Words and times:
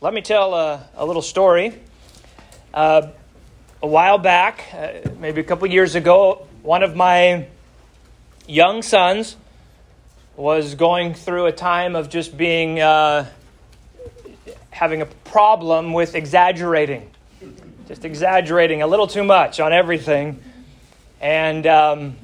let 0.00 0.14
me 0.14 0.22
tell 0.22 0.54
a, 0.54 0.88
a 0.94 1.04
little 1.04 1.22
story. 1.22 1.74
Uh, 2.72 3.08
a 3.82 3.86
while 3.86 4.18
back, 4.18 4.64
uh, 4.72 5.10
maybe 5.18 5.40
a 5.40 5.44
couple 5.44 5.66
years 5.66 5.96
ago, 5.96 6.46
one 6.62 6.84
of 6.84 6.94
my 6.94 7.48
young 8.46 8.82
sons 8.82 9.36
was 10.36 10.76
going 10.76 11.14
through 11.14 11.46
a 11.46 11.52
time 11.52 11.96
of 11.96 12.08
just 12.08 12.36
being 12.36 12.78
uh, 12.80 13.26
having 14.70 15.02
a 15.02 15.06
problem 15.06 15.92
with 15.92 16.14
exaggerating, 16.14 17.10
just 17.88 18.04
exaggerating 18.04 18.82
a 18.82 18.86
little 18.86 19.08
too 19.08 19.24
much 19.24 19.58
on 19.58 19.72
everything, 19.72 20.40
and 21.20 21.66
um, 21.66 22.16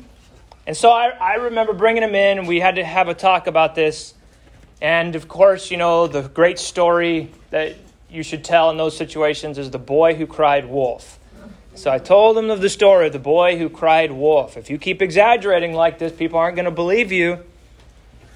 and 0.64 0.76
so 0.76 0.90
I, 0.90 1.08
I 1.08 1.34
remember 1.34 1.72
bringing 1.72 2.04
him 2.04 2.14
in, 2.14 2.38
and 2.38 2.46
we 2.46 2.60
had 2.60 2.76
to 2.76 2.84
have 2.84 3.08
a 3.08 3.14
talk 3.14 3.48
about 3.48 3.74
this. 3.74 4.13
And 4.80 5.14
of 5.16 5.28
course, 5.28 5.70
you 5.70 5.76
know, 5.76 6.06
the 6.06 6.22
great 6.22 6.58
story 6.58 7.30
that 7.50 7.76
you 8.10 8.22
should 8.22 8.44
tell 8.44 8.70
in 8.70 8.76
those 8.76 8.96
situations 8.96 9.58
is 9.58 9.70
the 9.70 9.78
boy 9.78 10.14
who 10.14 10.26
cried 10.26 10.66
wolf. 10.66 11.18
So 11.74 11.90
I 11.90 11.98
told 11.98 12.38
him 12.38 12.50
of 12.50 12.60
the 12.60 12.68
story 12.68 13.08
of 13.08 13.12
the 13.12 13.18
boy 13.18 13.58
who 13.58 13.68
cried 13.68 14.12
wolf. 14.12 14.56
If 14.56 14.70
you 14.70 14.78
keep 14.78 15.02
exaggerating 15.02 15.74
like 15.74 15.98
this, 15.98 16.12
people 16.12 16.38
aren't 16.38 16.54
going 16.54 16.66
to 16.66 16.70
believe 16.70 17.10
you. 17.10 17.40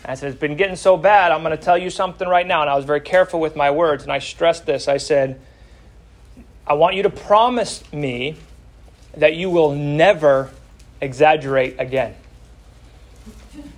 I 0.04 0.14
said, 0.14 0.30
It's 0.30 0.40
been 0.40 0.56
getting 0.56 0.76
so 0.76 0.96
bad, 0.96 1.30
I'm 1.30 1.42
going 1.42 1.56
to 1.56 1.62
tell 1.62 1.78
you 1.78 1.90
something 1.90 2.26
right 2.26 2.46
now. 2.46 2.62
And 2.62 2.70
I 2.70 2.74
was 2.74 2.84
very 2.84 3.00
careful 3.00 3.38
with 3.38 3.54
my 3.54 3.70
words, 3.70 4.02
and 4.02 4.10
I 4.10 4.18
stressed 4.18 4.66
this. 4.66 4.88
I 4.88 4.96
said, 4.96 5.40
I 6.66 6.72
want 6.74 6.96
you 6.96 7.04
to 7.04 7.10
promise 7.10 7.82
me 7.92 8.36
that 9.16 9.34
you 9.36 9.50
will 9.50 9.74
never 9.74 10.50
exaggerate 11.00 11.76
again. 11.78 12.14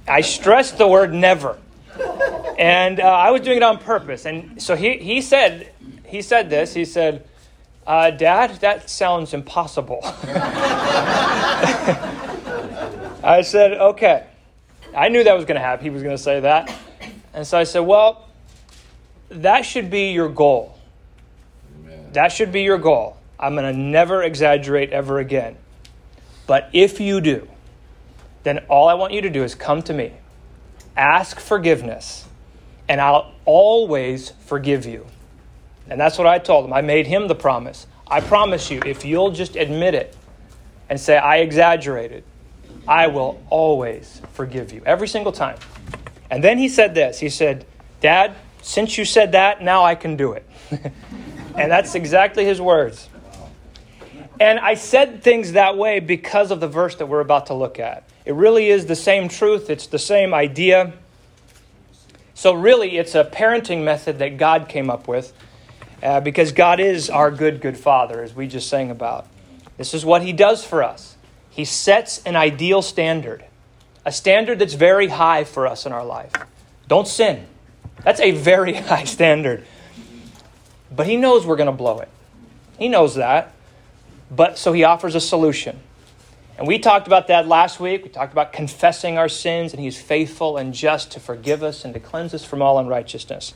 I 0.09 0.23
stressed 0.23 0.79
the 0.79 0.88
word 0.88 1.12
never 1.12 1.59
and 2.59 3.00
uh, 3.00 3.04
I 3.04 3.30
was 3.30 3.42
doing 3.42 3.56
it 3.59 3.62
on 3.62 3.78
purpose. 3.78 4.27
And 4.27 4.62
so 4.62 4.77
he, 4.77 4.98
he 4.98 5.20
said 5.20 5.72
he 6.06 6.23
said 6.23 6.50
this. 6.50 6.74
He 6.74 6.84
said, 6.84 7.28
uh, 7.86 8.10
"Dad, 8.10 8.56
that 8.60 8.90
sounds 8.90 9.32
impossible." 9.32 10.01
I 13.23 13.43
said, 13.45 13.74
"Okay." 13.74 14.26
I 14.95 15.09
knew 15.09 15.23
that 15.23 15.34
was 15.34 15.45
going 15.45 15.54
to 15.54 15.60
happen. 15.60 15.84
He 15.84 15.90
was 15.90 16.02
going 16.02 16.16
to 16.16 16.23
say 16.23 16.40
that, 16.40 16.74
and 17.32 17.46
so 17.46 17.56
I 17.59 17.65
said, 17.65 17.80
"Well, 17.80 18.28
that 19.30 19.65
should 19.65 19.90
be 19.90 20.10
your 20.10 20.28
goal. 20.28 20.76
Amen. 21.78 22.12
That 22.12 22.32
should 22.32 22.51
be 22.51 22.62
your 22.62 22.78
goal. 22.78 23.16
I'm 23.38 23.54
going 23.54 23.73
to 23.73 23.78
never 23.78 24.23
exaggerate 24.23 24.90
ever 24.90 25.18
again. 25.18 25.56
But 26.46 26.68
if 26.73 27.01
you 27.01 27.21
do, 27.21 27.48
then 28.43 28.59
all 28.68 28.88
I 28.88 28.95
want 28.95 29.12
you 29.12 29.23
to 29.23 29.30
do 29.30 29.45
is 29.45 29.54
come 29.54 29.82
to 29.82 29.95
me, 29.95 30.12
ask 31.01 31.40
forgiveness." 31.40 32.26
and 32.90 33.01
I'll 33.01 33.32
always 33.45 34.30
forgive 34.46 34.84
you. 34.84 35.06
And 35.88 36.01
that's 36.01 36.18
what 36.18 36.26
I 36.26 36.40
told 36.40 36.65
him. 36.65 36.73
I 36.73 36.80
made 36.80 37.06
him 37.06 37.29
the 37.29 37.37
promise. 37.37 37.87
I 38.09 38.20
promise 38.20 38.68
you, 38.68 38.82
if 38.84 39.04
you'll 39.04 39.30
just 39.30 39.54
admit 39.54 39.95
it 39.95 40.16
and 40.88 40.98
say, 40.98 41.16
I 41.16 41.37
exaggerated, 41.37 42.24
I 42.88 43.06
will 43.06 43.40
always 43.48 44.21
forgive 44.32 44.73
you. 44.73 44.82
Every 44.84 45.06
single 45.06 45.30
time. 45.30 45.56
And 46.32 46.43
then 46.43 46.59
he 46.59 46.68
said 46.68 46.96
this 46.96 47.21
He 47.21 47.28
said, 47.28 47.65
Dad, 48.01 48.34
since 48.60 48.98
you 48.98 49.04
said 49.04 49.32
that, 49.32 49.62
now 49.62 49.84
I 49.84 49.95
can 49.95 50.16
do 50.16 50.32
it. 50.32 50.45
and 51.56 51.71
that's 51.71 51.95
exactly 51.95 52.45
his 52.45 52.60
words. 52.60 53.09
And 54.40 54.59
I 54.59 54.74
said 54.74 55.23
things 55.23 55.52
that 55.52 55.78
way 55.78 56.01
because 56.01 56.51
of 56.51 56.59
the 56.59 56.66
verse 56.66 56.96
that 56.96 57.06
we're 57.06 57.21
about 57.21 57.46
to 57.46 57.54
look 57.54 57.78
at. 57.78 58.02
It 58.24 58.35
really 58.35 58.68
is 58.68 58.87
the 58.87 58.96
same 58.96 59.29
truth, 59.29 59.71
it's 59.71 59.87
the 59.87 59.99
same 59.99 60.35
idea. 60.35 60.93
So, 62.35 62.52
really, 62.54 62.96
it's 62.96 63.15
a 63.15 63.24
parenting 63.24 63.82
method 63.85 64.19
that 64.21 64.38
God 64.38 64.69
came 64.69 64.88
up 64.88 65.06
with 65.06 65.32
uh, 66.03 66.21
because 66.21 66.53
God 66.53 66.81
is 66.81 67.10
our 67.10 67.31
good, 67.31 67.60
good 67.60 67.77
Father, 67.77 68.22
as 68.22 68.34
we 68.34 68.47
just 68.47 68.69
sang 68.69 68.91
about. 68.91 69.27
This 69.77 69.94
is 69.94 70.04
what 70.04 70.22
He 70.22 70.32
does 70.32 70.65
for 70.65 70.82
us. 70.82 71.16
He 71.50 71.65
sets 71.65 72.22
an 72.25 72.37
ideal 72.37 72.82
standard, 72.82 73.44
a 74.05 74.12
standard 74.12 74.59
that's 74.59 74.75
very 74.75 75.09
high 75.09 75.44
for 75.44 75.67
us 75.67 75.84
in 75.84 75.93
our 75.93 76.05
life. 76.05 76.33
Don't 76.89 77.09
sin. 77.09 77.47
That's 78.05 78.21
a 78.21 78.31
very 78.31 78.73
high 78.89 79.05
standard. 79.05 79.67
But 80.91 81.06
He 81.06 81.17
knows 81.17 81.47
we're 81.47 81.56
going 81.56 81.67
to 81.67 81.73
blow 81.73 81.99
it. 81.99 82.09
He 82.78 82.89
knows 82.89 83.17
that. 83.17 83.53
But 84.31 84.59
so 84.59 84.73
He 84.73 84.84
offers 84.84 85.15
a 85.15 85.21
solution. 85.21 85.78
And 86.60 86.69
we 86.69 86.78
talked 86.78 87.06
about 87.06 87.28
that 87.28 87.48
last 87.48 87.81
week. 87.81 88.04
We 88.04 88.10
talked 88.10 88.32
about 88.32 88.53
confessing 88.53 89.16
our 89.16 89.31
sins, 89.31 89.72
and 89.72 89.82
He's 89.82 89.98
faithful 89.98 90.59
and 90.59 90.75
just 90.75 91.10
to 91.12 91.21
forgive 91.21 91.62
us 91.62 91.87
and 91.87 91.94
to 91.94 92.00
cleanse 92.00 92.34
us 92.34 92.44
from 92.44 92.60
all 92.60 92.78
unrighteousness. 92.78 93.54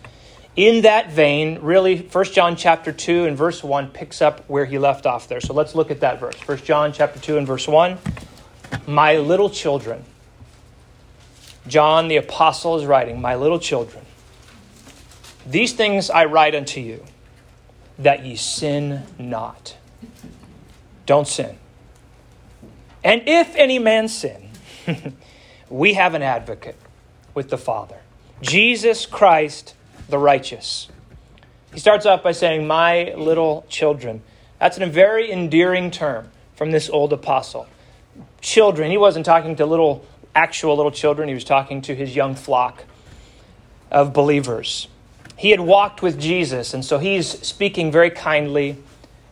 In 0.56 0.82
that 0.82 1.12
vein, 1.12 1.58
really, 1.60 1.98
1 1.98 2.24
John 2.32 2.56
chapter 2.56 2.92
2 2.92 3.26
and 3.26 3.36
verse 3.36 3.62
1 3.62 3.90
picks 3.90 4.22
up 4.22 4.48
where 4.48 4.64
he 4.64 4.78
left 4.78 5.04
off 5.04 5.28
there. 5.28 5.42
So 5.42 5.52
let's 5.52 5.74
look 5.74 5.90
at 5.90 6.00
that 6.00 6.18
verse. 6.18 6.36
1 6.46 6.58
John 6.58 6.94
chapter 6.94 7.18
2 7.18 7.36
and 7.36 7.46
verse 7.46 7.68
1. 7.68 7.98
My 8.86 9.18
little 9.18 9.50
children. 9.50 10.02
John 11.66 12.08
the 12.08 12.16
apostle 12.16 12.78
is 12.78 12.86
writing, 12.86 13.20
My 13.20 13.34
little 13.34 13.58
children. 13.58 14.06
These 15.44 15.74
things 15.74 16.08
I 16.08 16.24
write 16.24 16.54
unto 16.54 16.80
you, 16.80 17.04
that 17.98 18.24
ye 18.24 18.36
sin 18.36 19.02
not. 19.18 19.76
Don't 21.04 21.28
sin. 21.28 21.58
And 23.04 23.22
if 23.26 23.54
any 23.54 23.78
man 23.78 24.08
sin, 24.08 24.48
we 25.68 25.94
have 25.94 26.14
an 26.14 26.22
advocate 26.22 26.76
with 27.34 27.50
the 27.50 27.58
Father, 27.58 27.98
Jesus 28.40 29.06
Christ 29.06 29.74
the 30.08 30.18
righteous. 30.18 30.88
He 31.72 31.80
starts 31.80 32.06
off 32.06 32.22
by 32.22 32.32
saying, 32.32 32.66
My 32.66 33.14
little 33.16 33.66
children. 33.68 34.22
That's 34.58 34.78
a 34.78 34.86
very 34.86 35.30
endearing 35.30 35.90
term 35.90 36.30
from 36.56 36.70
this 36.70 36.88
old 36.88 37.12
apostle. 37.12 37.66
Children, 38.40 38.90
he 38.90 38.96
wasn't 38.96 39.26
talking 39.26 39.56
to 39.56 39.66
little, 39.66 40.06
actual 40.34 40.76
little 40.76 40.92
children, 40.92 41.28
he 41.28 41.34
was 41.34 41.44
talking 41.44 41.82
to 41.82 41.94
his 41.94 42.14
young 42.14 42.34
flock 42.34 42.84
of 43.90 44.12
believers. 44.12 44.88
He 45.36 45.50
had 45.50 45.60
walked 45.60 46.00
with 46.00 46.18
Jesus, 46.18 46.72
and 46.74 46.84
so 46.84 46.98
he's 46.98 47.28
speaking 47.28 47.90
very 47.90 48.10
kindly 48.10 48.76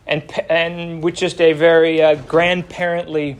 and, 0.05 0.23
and 0.49 1.01
with 1.01 1.15
just 1.15 1.39
a 1.39 1.53
very 1.53 2.01
uh, 2.01 2.15
grandparently 2.15 3.37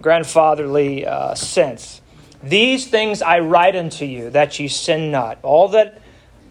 grandfatherly 0.00 1.06
uh, 1.06 1.34
sense. 1.34 2.00
These 2.42 2.86
things 2.86 3.20
I 3.20 3.40
write 3.40 3.76
unto 3.76 4.04
you, 4.04 4.30
that 4.30 4.58
ye 4.58 4.68
sin 4.68 5.10
not. 5.10 5.38
All 5.42 5.68
that, 5.68 6.00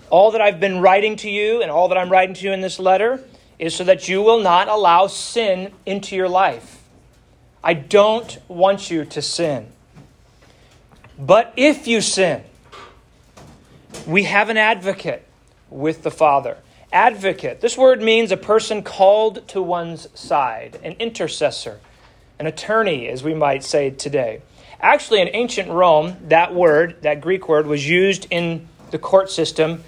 all 0.09 0.31
that 0.31 0.41
I've 0.41 0.59
been 0.59 0.81
writing 0.81 1.15
to 1.17 1.29
you, 1.29 1.61
and 1.61 1.71
all 1.71 1.87
that 1.87 1.97
I'm 1.97 2.09
writing 2.09 2.35
to 2.35 2.45
you 2.45 2.51
in 2.51 2.61
this 2.61 2.79
letter, 2.79 3.23
is 3.57 3.75
so 3.75 3.83
that 3.83 4.07
you 4.07 4.21
will 4.21 4.41
not 4.41 4.67
allow 4.67 5.07
sin 5.07 5.73
into 5.85 6.15
your 6.15 6.29
life. 6.29 6.83
I 7.63 7.73
don't 7.73 8.37
want 8.47 8.91
you 8.91 9.03
to 9.05 9.21
sin. 9.21 9.71
But 11.17 11.53
if 11.57 11.87
you 11.87 12.01
sin, 12.01 12.43
we 14.07 14.23
have 14.23 14.49
an 14.49 14.57
advocate 14.57 15.25
with 15.69 16.03
the 16.03 16.11
Father. 16.11 16.57
Advocate. 16.93 17.61
This 17.61 17.77
word 17.77 18.01
means 18.01 18.31
a 18.31 18.37
person 18.37 18.81
called 18.81 19.47
to 19.49 19.61
one's 19.61 20.07
side, 20.17 20.79
an 20.83 20.93
intercessor 20.93 21.79
an 22.39 22.47
attorney, 22.47 23.07
as 23.09 23.23
we 23.23 23.33
might 23.33 23.63
say 23.63 23.89
today. 23.89 24.41
Actually, 24.79 25.21
in 25.21 25.29
ancient 25.33 25.69
Rome, 25.69 26.15
that 26.29 26.55
word, 26.55 27.01
that 27.01 27.19
Greek 27.19 27.49
word, 27.49 27.67
was 27.67 27.87
used 27.87 28.27
in 28.31 28.67
the 28.91 28.97
court 28.97 29.29
system 29.29 29.83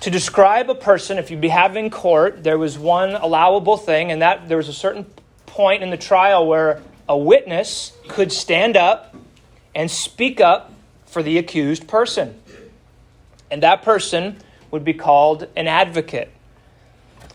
to 0.00 0.10
describe 0.10 0.70
a 0.70 0.74
person. 0.74 1.18
If 1.18 1.30
you'd 1.30 1.40
be 1.40 1.48
having 1.48 1.90
court, 1.90 2.44
there 2.44 2.58
was 2.58 2.78
one 2.78 3.16
allowable 3.16 3.76
thing, 3.76 4.12
and 4.12 4.22
that 4.22 4.48
there 4.48 4.56
was 4.56 4.68
a 4.68 4.72
certain 4.72 5.04
point 5.46 5.82
in 5.82 5.90
the 5.90 5.96
trial 5.96 6.46
where 6.46 6.80
a 7.08 7.18
witness 7.18 7.92
could 8.06 8.30
stand 8.30 8.76
up 8.76 9.16
and 9.74 9.90
speak 9.90 10.40
up 10.40 10.72
for 11.06 11.22
the 11.22 11.38
accused 11.38 11.88
person. 11.88 12.40
And 13.50 13.62
that 13.62 13.82
person 13.82 14.36
would 14.70 14.84
be 14.84 14.94
called 14.94 15.48
an 15.56 15.66
advocate. 15.66 16.32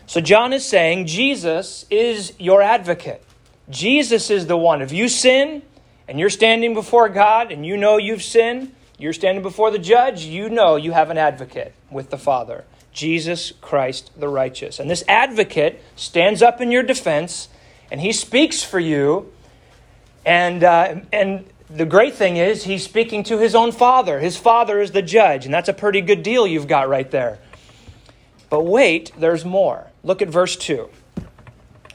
So 0.06 0.20
John 0.20 0.52
is 0.52 0.64
saying 0.64 1.06
Jesus 1.06 1.84
is 1.90 2.32
your 2.38 2.62
advocate. 2.62 3.24
Jesus 3.70 4.30
is 4.30 4.46
the 4.46 4.56
one. 4.56 4.82
If 4.82 4.92
you 4.92 5.08
sin 5.08 5.62
and 6.08 6.18
you're 6.18 6.30
standing 6.30 6.74
before 6.74 7.08
God 7.08 7.52
and 7.52 7.64
you 7.64 7.76
know 7.76 7.96
you've 7.96 8.22
sinned, 8.22 8.74
you're 8.98 9.12
standing 9.12 9.42
before 9.42 9.70
the 9.70 9.78
judge, 9.78 10.24
you 10.24 10.48
know 10.48 10.76
you 10.76 10.92
have 10.92 11.10
an 11.10 11.18
advocate 11.18 11.74
with 11.90 12.10
the 12.10 12.18
Father, 12.18 12.64
Jesus 12.92 13.52
Christ 13.60 14.10
the 14.18 14.28
righteous. 14.28 14.78
And 14.78 14.90
this 14.90 15.04
advocate 15.08 15.82
stands 15.96 16.42
up 16.42 16.60
in 16.60 16.70
your 16.70 16.82
defense 16.82 17.48
and 17.90 18.00
he 18.00 18.12
speaks 18.12 18.62
for 18.62 18.80
you. 18.80 19.32
And, 20.24 20.64
uh, 20.64 21.00
and 21.12 21.44
the 21.68 21.84
great 21.84 22.14
thing 22.14 22.36
is, 22.36 22.64
he's 22.64 22.84
speaking 22.84 23.22
to 23.24 23.38
his 23.38 23.54
own 23.54 23.72
father. 23.72 24.20
His 24.20 24.36
father 24.36 24.80
is 24.80 24.92
the 24.92 25.02
judge, 25.02 25.44
and 25.44 25.54
that's 25.54 25.68
a 25.68 25.72
pretty 25.72 26.00
good 26.00 26.22
deal 26.22 26.46
you've 26.46 26.68
got 26.68 26.88
right 26.88 27.10
there. 27.10 27.38
But 28.50 28.64
wait, 28.64 29.12
there's 29.18 29.44
more. 29.44 29.90
Look 30.04 30.20
at 30.20 30.28
verse 30.28 30.56
2. 30.56 30.88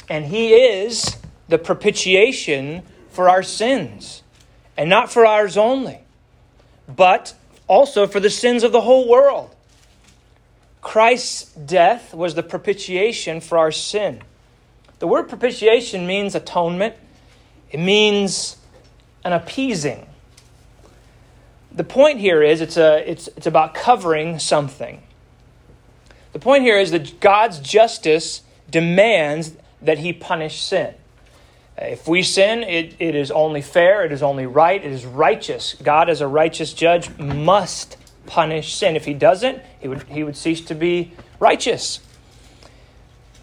And 0.09 0.25
he 0.25 0.53
is 0.53 1.16
the 1.47 1.57
propitiation 1.57 2.83
for 3.09 3.29
our 3.29 3.43
sins, 3.43 4.23
and 4.75 4.89
not 4.89 5.11
for 5.11 5.25
ours 5.25 5.57
only, 5.57 5.99
but 6.87 7.33
also 7.67 8.07
for 8.07 8.19
the 8.19 8.29
sins 8.29 8.63
of 8.63 8.71
the 8.71 8.81
whole 8.81 9.07
world. 9.07 9.55
Christ's 10.81 11.51
death 11.53 12.13
was 12.13 12.35
the 12.35 12.43
propitiation 12.43 13.41
for 13.41 13.57
our 13.57 13.71
sin. 13.71 14.21
The 14.99 15.07
word 15.07 15.29
propitiation 15.29 16.07
means 16.07 16.35
atonement, 16.35 16.95
it 17.71 17.79
means 17.79 18.57
an 19.23 19.33
appeasing. 19.33 20.07
The 21.71 21.83
point 21.83 22.19
here 22.19 22.41
is 22.41 22.61
it's, 22.61 22.77
a, 22.77 23.09
it's, 23.09 23.27
it's 23.29 23.45
about 23.45 23.73
covering 23.73 24.39
something. 24.39 25.03
The 26.33 26.39
point 26.39 26.63
here 26.63 26.79
is 26.79 26.91
that 26.91 27.19
God's 27.19 27.59
justice 27.59 28.41
demands 28.69 29.53
that 29.81 29.99
he 29.99 30.13
punish 30.13 30.61
sin. 30.61 30.95
If 31.77 32.07
we 32.07 32.23
sin, 32.23 32.63
it, 32.63 32.95
it 32.99 33.13
is 33.13 33.29
only 33.29 33.61
fair, 33.61 34.03
it 34.03 34.11
is 34.11 34.23
only 34.23 34.45
right, 34.45 34.83
it 34.83 34.91
is 34.91 35.05
righteous. 35.05 35.75
God, 35.83 36.09
as 36.09 36.21
a 36.21 36.27
righteous 36.27 36.73
judge, 36.73 37.15
must 37.17 37.97
punish 38.25 38.73
sin. 38.73 38.95
If 38.95 39.05
he 39.05 39.13
doesn't, 39.13 39.61
he 39.79 39.87
would, 39.87 40.03
he 40.03 40.23
would 40.23 40.35
cease 40.35 40.61
to 40.61 40.75
be 40.75 41.13
righteous. 41.39 41.99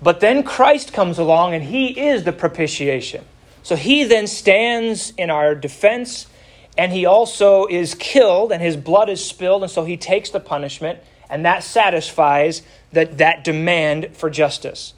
But 0.02 0.20
then 0.20 0.42
Christ 0.42 0.92
comes 0.92 1.18
along 1.18 1.54
and 1.54 1.64
he 1.64 1.98
is 1.98 2.24
the 2.24 2.32
propitiation. 2.32 3.24
So 3.62 3.76
he 3.76 4.04
then 4.04 4.26
stands 4.26 5.12
in 5.16 5.30
our 5.30 5.54
defense 5.54 6.26
and 6.76 6.92
he 6.92 7.06
also 7.06 7.66
is 7.66 7.94
killed 7.94 8.52
and 8.52 8.60
his 8.60 8.76
blood 8.76 9.08
is 9.08 9.24
spilled 9.24 9.62
and 9.62 9.70
so 9.70 9.84
he 9.84 9.96
takes 9.96 10.30
the 10.30 10.40
punishment 10.40 10.98
and 11.30 11.44
that 11.46 11.62
satisfies 11.62 12.62
that, 12.92 13.18
that 13.18 13.44
demand 13.44 14.14
for 14.14 14.28
justice. 14.28 14.92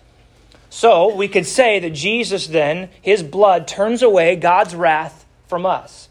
So 0.71 1.15
we 1.15 1.29
could 1.29 1.47
say 1.47 1.79
that 1.81 1.91
Jesus 1.91 2.47
then, 2.47 2.91
his 3.01 3.23
blood 3.23 3.69
turns 3.69 4.03
away 4.03 4.37
God's 4.37 4.75
wrath 4.75 5.25
from 5.49 5.65
us. 5.65 6.09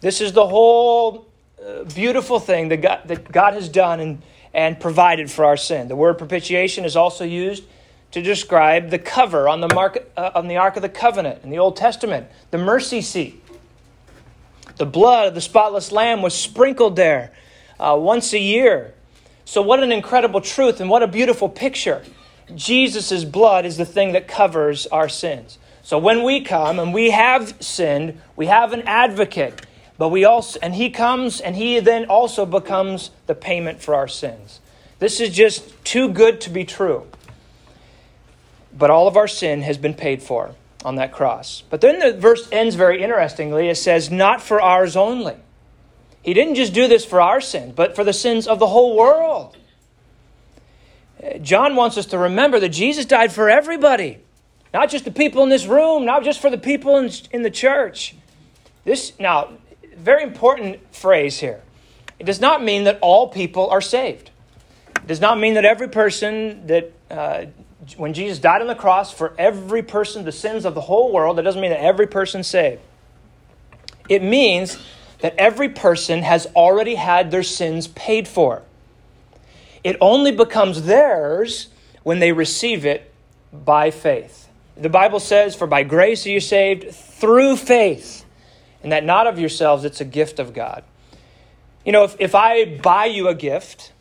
This 0.00 0.20
is 0.20 0.32
the 0.32 0.46
whole 0.46 1.26
uh, 1.64 1.84
beautiful 1.84 2.40
thing 2.40 2.68
that 2.68 2.78
God, 2.78 3.02
that 3.06 3.30
God 3.30 3.54
has 3.54 3.68
done 3.68 4.00
and, 4.00 4.22
and 4.52 4.80
provided 4.80 5.30
for 5.30 5.44
our 5.44 5.56
sin. 5.56 5.88
The 5.88 5.96
word 5.96 6.18
propitiation 6.18 6.84
is 6.84 6.96
also 6.96 7.24
used 7.24 7.64
to 8.12 8.22
describe 8.22 8.90
the 8.90 8.98
cover 8.98 9.48
on 9.48 9.60
the, 9.60 9.68
mark, 9.74 10.10
uh, 10.16 10.30
on 10.34 10.48
the 10.48 10.56
Ark 10.56 10.76
of 10.76 10.82
the 10.82 10.88
Covenant 10.88 11.44
in 11.44 11.50
the 11.50 11.58
Old 11.58 11.76
Testament, 11.76 12.26
the 12.50 12.58
mercy 12.58 13.00
seat. 13.00 13.42
The 14.76 14.86
blood 14.86 15.28
of 15.28 15.34
the 15.34 15.40
spotless 15.40 15.92
lamb 15.92 16.22
was 16.22 16.34
sprinkled 16.34 16.96
there 16.96 17.32
uh, 17.78 17.96
once 17.98 18.32
a 18.32 18.38
year. 18.38 18.94
So, 19.44 19.60
what 19.62 19.82
an 19.82 19.92
incredible 19.92 20.40
truth 20.40 20.80
and 20.80 20.88
what 20.88 21.02
a 21.02 21.06
beautiful 21.06 21.48
picture. 21.48 22.02
Jesus' 22.54 23.24
blood 23.24 23.64
is 23.64 23.76
the 23.76 23.84
thing 23.84 24.12
that 24.12 24.28
covers 24.28 24.86
our 24.88 25.08
sins. 25.08 25.58
So 25.82 25.98
when 25.98 26.22
we 26.22 26.40
come 26.40 26.78
and 26.78 26.94
we 26.94 27.10
have 27.10 27.62
sinned, 27.62 28.20
we 28.36 28.46
have 28.46 28.72
an 28.72 28.82
advocate, 28.82 29.66
but 29.98 30.10
we 30.10 30.24
also 30.24 30.58
and 30.62 30.74
he 30.74 30.90
comes 30.90 31.40
and 31.40 31.56
he 31.56 31.80
then 31.80 32.06
also 32.06 32.46
becomes 32.46 33.10
the 33.26 33.34
payment 33.34 33.82
for 33.82 33.94
our 33.94 34.08
sins. 34.08 34.60
This 34.98 35.20
is 35.20 35.34
just 35.34 35.84
too 35.84 36.08
good 36.08 36.40
to 36.42 36.50
be 36.50 36.64
true. 36.64 37.06
But 38.72 38.90
all 38.90 39.08
of 39.08 39.16
our 39.16 39.28
sin 39.28 39.62
has 39.62 39.76
been 39.76 39.94
paid 39.94 40.22
for 40.22 40.54
on 40.84 40.96
that 40.96 41.12
cross. 41.12 41.62
But 41.68 41.80
then 41.80 41.98
the 41.98 42.12
verse 42.12 42.48
ends 42.50 42.74
very 42.74 43.02
interestingly. 43.02 43.68
It 43.68 43.76
says, 43.76 44.10
Not 44.10 44.40
for 44.40 44.60
ours 44.60 44.96
only. 44.96 45.36
He 46.22 46.34
didn't 46.34 46.54
just 46.54 46.72
do 46.72 46.86
this 46.86 47.04
for 47.04 47.20
our 47.20 47.40
sins, 47.40 47.72
but 47.74 47.96
for 47.96 48.04
the 48.04 48.12
sins 48.12 48.46
of 48.46 48.58
the 48.58 48.68
whole 48.68 48.96
world. 48.96 49.56
John 51.40 51.76
wants 51.76 51.96
us 51.96 52.06
to 52.06 52.18
remember 52.18 52.58
that 52.60 52.70
Jesus 52.70 53.04
died 53.04 53.32
for 53.32 53.48
everybody, 53.48 54.18
not 54.74 54.90
just 54.90 55.04
the 55.04 55.10
people 55.10 55.42
in 55.42 55.48
this 55.48 55.66
room, 55.66 56.04
not 56.04 56.24
just 56.24 56.40
for 56.40 56.50
the 56.50 56.58
people 56.58 56.96
in, 56.98 57.10
in 57.30 57.42
the 57.42 57.50
church. 57.50 58.14
This, 58.84 59.12
now, 59.20 59.50
very 59.96 60.24
important 60.24 60.94
phrase 60.94 61.38
here. 61.38 61.62
It 62.18 62.24
does 62.24 62.40
not 62.40 62.62
mean 62.62 62.84
that 62.84 62.98
all 63.00 63.28
people 63.28 63.70
are 63.70 63.80
saved. 63.80 64.30
It 64.96 65.06
does 65.06 65.20
not 65.20 65.38
mean 65.38 65.54
that 65.54 65.64
every 65.64 65.88
person 65.88 66.66
that, 66.66 66.92
uh, 67.10 67.46
when 67.96 68.14
Jesus 68.14 68.38
died 68.38 68.60
on 68.60 68.68
the 68.68 68.74
cross 68.74 69.12
for 69.12 69.34
every 69.38 69.82
person, 69.82 70.24
the 70.24 70.32
sins 70.32 70.64
of 70.64 70.74
the 70.74 70.80
whole 70.80 71.12
world, 71.12 71.38
that 71.38 71.42
doesn't 71.42 71.60
mean 71.60 71.70
that 71.70 71.82
every 71.82 72.06
person's 72.06 72.46
saved. 72.46 72.80
It 74.08 74.22
means 74.22 74.78
that 75.20 75.34
every 75.36 75.68
person 75.68 76.22
has 76.22 76.46
already 76.56 76.96
had 76.96 77.30
their 77.30 77.42
sins 77.42 77.86
paid 77.88 78.26
for. 78.26 78.62
It 79.84 79.96
only 80.00 80.32
becomes 80.32 80.82
theirs 80.82 81.68
when 82.02 82.18
they 82.18 82.32
receive 82.32 82.84
it 82.84 83.12
by 83.52 83.90
faith. 83.90 84.48
The 84.76 84.88
Bible 84.88 85.20
says, 85.20 85.54
For 85.54 85.66
by 85.66 85.82
grace 85.82 86.26
are 86.26 86.30
you 86.30 86.40
saved 86.40 86.94
through 86.94 87.56
faith, 87.56 88.24
and 88.82 88.92
that 88.92 89.04
not 89.04 89.26
of 89.26 89.38
yourselves, 89.38 89.84
it's 89.84 90.00
a 90.00 90.04
gift 90.04 90.38
of 90.38 90.54
God. 90.54 90.84
You 91.84 91.92
know, 91.92 92.04
if, 92.04 92.16
if 92.18 92.34
I 92.34 92.78
buy 92.78 93.06
you 93.06 93.28
a 93.28 93.34
gift 93.34 93.92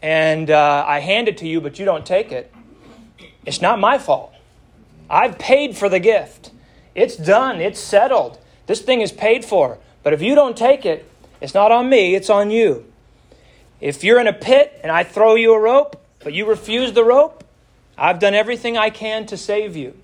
and 0.00 0.50
uh, 0.50 0.84
I 0.86 1.00
hand 1.00 1.28
it 1.28 1.38
to 1.38 1.48
you, 1.48 1.60
but 1.60 1.78
you 1.78 1.84
don't 1.84 2.06
take 2.06 2.32
it, 2.32 2.52
it's 3.44 3.60
not 3.60 3.78
my 3.78 3.98
fault. 3.98 4.32
I've 5.10 5.38
paid 5.38 5.76
for 5.76 5.88
the 5.88 6.00
gift. 6.00 6.52
It's 6.94 7.16
done, 7.16 7.60
it's 7.60 7.80
settled. 7.80 8.38
This 8.66 8.80
thing 8.80 9.00
is 9.00 9.12
paid 9.12 9.44
for. 9.44 9.78
But 10.02 10.12
if 10.12 10.22
you 10.22 10.34
don't 10.34 10.56
take 10.56 10.84
it, 10.86 11.10
it's 11.40 11.54
not 11.54 11.72
on 11.72 11.88
me, 11.88 12.14
it's 12.14 12.30
on 12.30 12.50
you. 12.50 12.87
If 13.80 14.02
you're 14.02 14.20
in 14.20 14.26
a 14.26 14.32
pit 14.32 14.78
and 14.82 14.90
I 14.90 15.04
throw 15.04 15.34
you 15.34 15.54
a 15.54 15.60
rope, 15.60 16.04
but 16.20 16.32
you 16.32 16.46
refuse 16.46 16.92
the 16.92 17.04
rope, 17.04 17.44
I've 17.96 18.18
done 18.18 18.34
everything 18.34 18.76
I 18.76 18.90
can 18.90 19.26
to 19.26 19.36
save 19.36 19.76
you. 19.76 19.96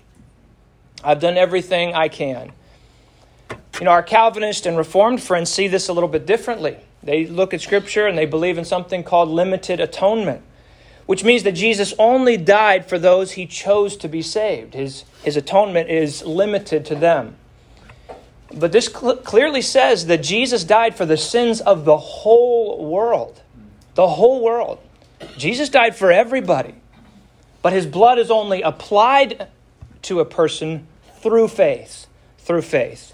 I've 1.03 1.19
done 1.19 1.37
everything 1.37 1.93
I 1.93 2.07
can. 2.07 2.51
You 3.79 3.85
know, 3.85 3.91
our 3.91 4.03
Calvinist 4.03 4.65
and 4.65 4.77
Reformed 4.77 5.21
friends 5.21 5.49
see 5.49 5.67
this 5.67 5.89
a 5.89 5.93
little 5.93 6.09
bit 6.09 6.25
differently. 6.25 6.77
They 7.03 7.27
look 7.27 7.53
at 7.53 7.61
Scripture 7.61 8.07
and 8.07 8.17
they 8.17 8.25
believe 8.25 8.57
in 8.57 8.65
something 8.65 9.03
called 9.03 9.29
limited 9.29 9.79
atonement, 9.79 10.41
which 11.05 11.23
means 11.23 11.43
that 11.43 11.51
Jesus 11.51 11.93
only 11.99 12.37
died 12.37 12.87
for 12.87 12.97
those 12.97 13.33
he 13.33 13.45
chose 13.45 13.97
to 13.97 14.07
be 14.07 14.21
saved. 14.21 14.73
His, 14.73 15.03
his 15.23 15.35
atonement 15.35 15.89
is 15.89 16.23
limited 16.23 16.85
to 16.85 16.95
them. 16.95 17.35
But 18.53 18.71
this 18.71 18.87
cl- 18.87 19.17
clearly 19.17 19.61
says 19.61 20.05
that 20.07 20.23
Jesus 20.23 20.63
died 20.63 20.95
for 20.95 21.05
the 21.05 21.17
sins 21.17 21.59
of 21.59 21.83
the 21.83 21.97
whole 21.97 22.89
world 22.89 23.41
the 23.95 24.07
whole 24.07 24.43
world. 24.43 24.79
Jesus 25.37 25.69
died 25.69 25.95
for 25.95 26.11
everybody, 26.11 26.75
but 27.61 27.73
his 27.73 27.85
blood 27.85 28.19
is 28.19 28.29
only 28.29 28.61
applied 28.61 29.47
to 30.03 30.19
a 30.19 30.25
person 30.25 30.87
through 31.17 31.47
faith. 31.47 32.07
Through 32.37 32.61
faith. 32.61 33.13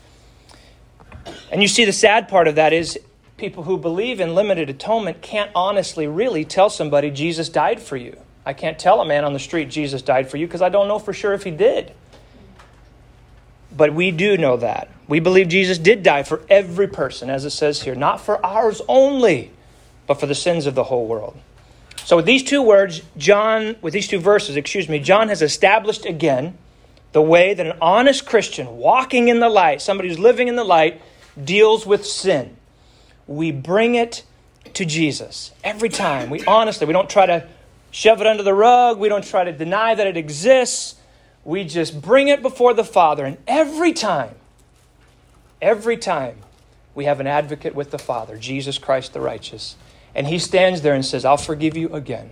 And 1.52 1.62
you 1.62 1.68
see, 1.68 1.86
the 1.86 1.94
sad 1.94 2.28
part 2.28 2.48
of 2.48 2.56
that 2.56 2.74
is 2.74 3.00
people 3.38 3.64
who 3.64 3.78
believe 3.78 4.20
in 4.20 4.36
limited 4.36 4.70
atonement 4.70 5.22
can't 5.22 5.52
honestly 5.56 6.08
really 6.08 6.44
tell 6.44 6.70
somebody 6.70 7.10
Jesus 7.10 7.50
died 7.50 7.80
for 7.80 7.96
you. 7.96 8.20
I 8.46 8.54
can't 8.54 8.80
tell 8.80 9.02
a 9.02 9.06
man 9.06 9.24
on 9.24 9.34
the 9.34 9.40
street 9.40 9.70
Jesus 9.70 10.02
died 10.02 10.30
for 10.30 10.38
you 10.38 10.48
because 10.48 10.62
I 10.62 10.70
don't 10.70 10.88
know 10.88 11.00
for 11.00 11.14
sure 11.14 11.34
if 11.34 11.44
he 11.44 11.52
did. 11.52 11.94
But 13.76 13.94
we 13.94 14.12
do 14.12 14.38
know 14.38 14.58
that. 14.58 14.90
We 15.08 15.20
believe 15.20 15.48
Jesus 15.48 15.78
did 15.78 16.04
die 16.04 16.24
for 16.24 16.42
every 16.50 16.88
person, 16.88 17.30
as 17.30 17.46
it 17.46 17.52
says 17.52 17.84
here, 17.84 17.96
not 17.96 18.20
for 18.20 18.44
ours 18.46 18.82
only, 18.88 19.52
but 20.12 20.20
for 20.20 20.26
the 20.26 20.36
sins 20.36 20.66
of 20.66 20.76
the 20.76 20.84
whole 20.84 21.08
world. 21.08 21.38
So 21.96 22.18
with 22.18 22.26
these 22.26 22.44
two 22.44 22.62
words, 22.62 23.02
John, 23.16 23.78
with 23.82 23.94
these 23.94 24.10
two 24.10 24.20
verses, 24.20 24.58
excuse 24.58 24.90
me, 24.90 25.00
John 25.00 25.30
has 25.30 25.42
established 25.42 26.06
again 26.06 26.58
the 27.14 27.22
way 27.22 27.54
that 27.54 27.66
an 27.66 27.78
honest 27.82 28.26
Christian 28.26 28.76
walking 28.76 29.30
in 29.30 29.40
the 29.40 29.48
light, 29.48 29.82
somebody 29.82 30.10
who's 30.10 30.20
living 30.20 30.50
in 30.50 30.58
the 30.58 30.66
light, 30.66 31.02
deals 31.42 31.86
with 31.86 32.06
sin. 32.06 32.58
We 33.26 33.54
bring 33.54 33.96
it 33.96 34.26
to 34.74 34.84
Jesus 34.84 35.52
every 35.64 35.88
time. 35.88 36.30
We 36.30 36.44
honestly, 36.44 36.86
we 36.86 36.92
don't 36.92 37.10
try 37.10 37.26
to 37.28 37.48
shove 37.90 38.20
it 38.20 38.28
under 38.28 38.44
the 38.44 38.54
rug, 38.54 39.00
we 39.00 39.08
don't 39.08 39.24
try 39.24 39.46
to 39.46 39.54
deny 39.54 39.96
that 39.96 40.08
it 40.08 40.18
exists. 40.18 40.96
We 41.46 41.64
just 41.64 42.02
bring 42.02 42.28
it 42.28 42.42
before 42.42 42.74
the 42.74 42.84
Father, 42.84 43.24
and 43.24 43.38
every 43.48 43.94
time, 43.94 44.36
every 45.62 45.96
time, 45.96 46.36
we 46.94 47.06
have 47.06 47.22
an 47.22 47.28
advocate 47.28 47.74
with 47.74 47.92
the 47.92 47.98
Father, 47.98 48.38
Jesus 48.38 48.78
Christ 48.78 49.14
the 49.14 49.22
righteous. 49.22 49.78
And 50.14 50.28
he 50.28 50.40
stands 50.40 50.82
there 50.82 50.94
and 50.94 51.06
says, 51.06 51.26
I'll 51.26 51.38
forgive 51.38 51.78
you 51.78 51.94
again. 51.94 52.32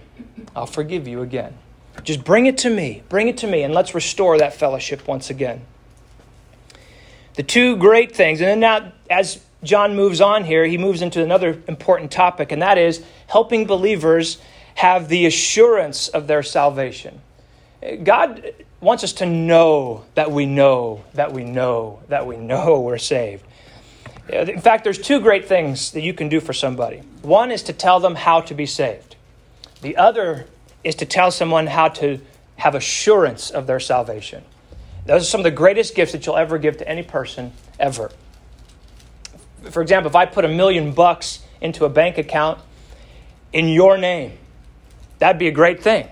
I'll 0.55 0.65
forgive 0.65 1.07
you 1.07 1.21
again. 1.21 1.57
Just 2.03 2.23
bring 2.23 2.45
it 2.45 2.57
to 2.59 2.69
me. 2.69 3.03
Bring 3.09 3.27
it 3.27 3.37
to 3.39 3.47
me, 3.47 3.63
and 3.63 3.73
let's 3.73 3.93
restore 3.93 4.37
that 4.37 4.53
fellowship 4.53 5.07
once 5.07 5.29
again. 5.29 5.61
The 7.35 7.43
two 7.43 7.77
great 7.77 8.15
things, 8.15 8.41
and 8.41 8.49
then 8.49 8.59
now, 8.59 8.91
as 9.09 9.41
John 9.63 9.95
moves 9.95 10.21
on 10.21 10.43
here, 10.43 10.65
he 10.65 10.77
moves 10.77 11.01
into 11.01 11.23
another 11.23 11.61
important 11.67 12.11
topic, 12.11 12.51
and 12.51 12.61
that 12.61 12.77
is 12.77 13.03
helping 13.27 13.65
believers 13.65 14.39
have 14.75 15.09
the 15.09 15.25
assurance 15.25 16.07
of 16.07 16.27
their 16.27 16.43
salvation. 16.43 17.21
God 18.03 18.53
wants 18.81 19.03
us 19.03 19.13
to 19.13 19.25
know 19.25 20.05
that 20.15 20.31
we 20.31 20.45
know, 20.45 21.03
that 21.13 21.33
we 21.33 21.43
know, 21.43 22.01
that 22.07 22.25
we 22.25 22.37
know 22.37 22.79
we're 22.81 22.97
saved. 22.97 23.43
In 24.31 24.61
fact, 24.61 24.83
there's 24.83 24.99
two 24.99 25.19
great 25.19 25.47
things 25.47 25.91
that 25.91 26.01
you 26.01 26.13
can 26.13 26.29
do 26.29 26.39
for 26.39 26.53
somebody. 26.53 26.97
One 27.21 27.51
is 27.51 27.63
to 27.63 27.73
tell 27.73 27.99
them 27.99 28.15
how 28.15 28.41
to 28.41 28.53
be 28.53 28.65
saved. 28.65 29.15
The 29.81 29.97
other 29.97 30.45
is 30.83 30.95
to 30.95 31.05
tell 31.05 31.31
someone 31.31 31.67
how 31.67 31.89
to 31.89 32.19
have 32.57 32.75
assurance 32.75 33.49
of 33.49 33.65
their 33.67 33.79
salvation. 33.79 34.43
Those 35.05 35.23
are 35.23 35.25
some 35.25 35.39
of 35.39 35.45
the 35.45 35.51
greatest 35.51 35.95
gifts 35.95 36.11
that 36.11 36.25
you'll 36.25 36.37
ever 36.37 36.57
give 36.57 36.77
to 36.77 36.87
any 36.87 37.03
person, 37.03 37.53
ever. 37.79 38.11
For 39.71 39.81
example, 39.81 40.09
if 40.09 40.15
I 40.15 40.25
put 40.25 40.45
a 40.45 40.49
million 40.49 40.93
bucks 40.93 41.43
into 41.61 41.85
a 41.85 41.89
bank 41.89 42.17
account 42.17 42.59
in 43.51 43.69
your 43.69 43.97
name, 43.97 44.37
That'd 45.19 45.37
be 45.37 45.49
a 45.49 45.51
great 45.51 45.83
thing. 45.83 46.07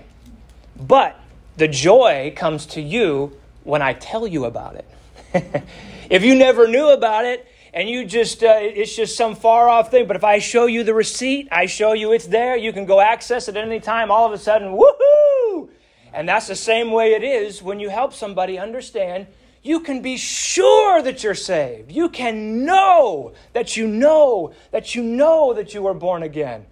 But 0.76 1.18
the 1.56 1.66
joy 1.66 2.32
comes 2.36 2.66
to 2.66 2.80
you 2.80 3.36
when 3.64 3.82
I 3.82 3.94
tell 3.94 4.26
you 4.26 4.44
about 4.44 4.76
it. 4.76 5.64
if 6.10 6.22
you 6.22 6.34
never 6.34 6.68
knew 6.68 6.90
about 6.90 7.24
it, 7.24 7.46
and 7.74 7.88
you 7.88 8.04
just 8.04 8.42
uh, 8.42 8.56
it's 8.58 8.94
just 8.94 9.16
some 9.16 9.34
far 9.34 9.68
off 9.68 9.90
thing 9.90 10.06
but 10.06 10.16
if 10.16 10.24
i 10.24 10.38
show 10.38 10.66
you 10.66 10.84
the 10.84 10.94
receipt 10.94 11.48
i 11.52 11.66
show 11.66 11.92
you 11.92 12.12
it's 12.12 12.26
there 12.26 12.56
you 12.56 12.72
can 12.72 12.86
go 12.86 13.00
access 13.00 13.48
it 13.48 13.56
at 13.56 13.64
any 13.64 13.80
time 13.80 14.10
all 14.10 14.26
of 14.26 14.32
a 14.32 14.38
sudden 14.38 14.76
woohoo 14.76 15.68
and 16.12 16.28
that's 16.28 16.46
the 16.46 16.56
same 16.56 16.90
way 16.90 17.12
it 17.12 17.22
is 17.22 17.62
when 17.62 17.80
you 17.80 17.88
help 17.88 18.12
somebody 18.12 18.58
understand 18.58 19.26
you 19.62 19.80
can 19.80 20.00
be 20.02 20.16
sure 20.16 21.02
that 21.02 21.22
you're 21.22 21.34
saved. 21.34 21.90
You 21.90 22.08
can 22.08 22.64
know 22.64 23.32
that 23.52 23.76
you 23.76 23.86
know 23.86 24.54
that 24.70 24.94
you 24.94 25.02
know 25.02 25.52
that 25.54 25.74
you 25.74 25.82
were 25.82 25.94
born 25.94 26.22
again. 26.22 26.66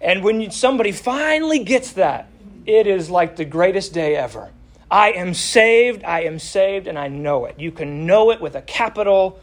And 0.00 0.22
when 0.22 0.50
somebody 0.50 0.92
finally 0.92 1.64
gets 1.64 1.92
that, 1.92 2.28
it 2.64 2.86
is 2.86 3.10
like 3.10 3.36
the 3.36 3.44
greatest 3.44 3.92
day 3.92 4.16
ever. 4.16 4.50
I 4.90 5.12
am 5.12 5.34
saved, 5.34 6.04
I 6.04 6.22
am 6.22 6.38
saved, 6.38 6.86
and 6.86 6.98
I 6.98 7.08
know 7.08 7.46
it. 7.46 7.58
You 7.58 7.72
can 7.72 8.06
know 8.06 8.30
it 8.30 8.40
with 8.40 8.54
a 8.54 8.62
capital 8.62 9.40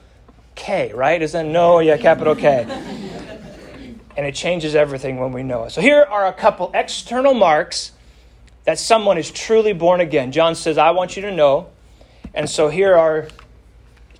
K, 0.56 0.92
right? 0.94 1.22
Isn't 1.22 1.52
no? 1.52 1.80
Yeah, 1.80 1.98
capital 1.98 2.36
K. 2.36 2.66
and 4.16 4.26
it 4.26 4.36
changes 4.36 4.76
everything 4.76 5.20
when 5.20 5.32
we 5.32 5.44
know 5.44 5.64
it. 5.64 5.72
So 5.72 5.82
here 5.82 6.04
are 6.04 6.28
a 6.28 6.34
couple 6.34 6.72
external 6.74 7.34
marks 7.34 7.92
that 8.66 8.80
someone 8.80 9.18
is 9.18 9.32
truly 9.32 9.74
born 9.74 10.00
again. 10.00 10.32
John 10.32 10.56
says, 10.56 10.78
I 10.78 10.92
want 10.92 11.16
you 11.16 11.24
to 11.24 11.32
know 11.32 11.68
and 12.34 12.50
so 12.50 12.70
here 12.70 12.96
are 12.96 13.28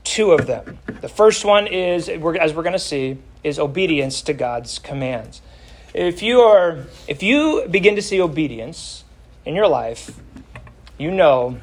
two 0.04 0.32
of 0.32 0.46
them. 0.46 0.78
The 1.02 1.10
first 1.10 1.46
one 1.46 1.68
is, 1.68 2.10
as 2.10 2.20
we're 2.20 2.64
going 2.64 2.74
to 2.74 2.80
see, 2.80 3.18
is 3.44 3.58
obedience 3.58 4.22
to 4.24 4.34
God's 4.34 4.80
commands. 4.80 5.42
If 5.94 6.22
you 6.22 6.42
are, 6.42 6.86
if 7.08 7.24
you 7.24 7.68
begin 7.70 7.96
to 7.96 8.02
see 8.02 8.22
obedience 8.22 9.04
in 9.46 9.56
your 9.56 9.68
life, 9.68 10.20
you 10.98 11.12
know 11.12 11.58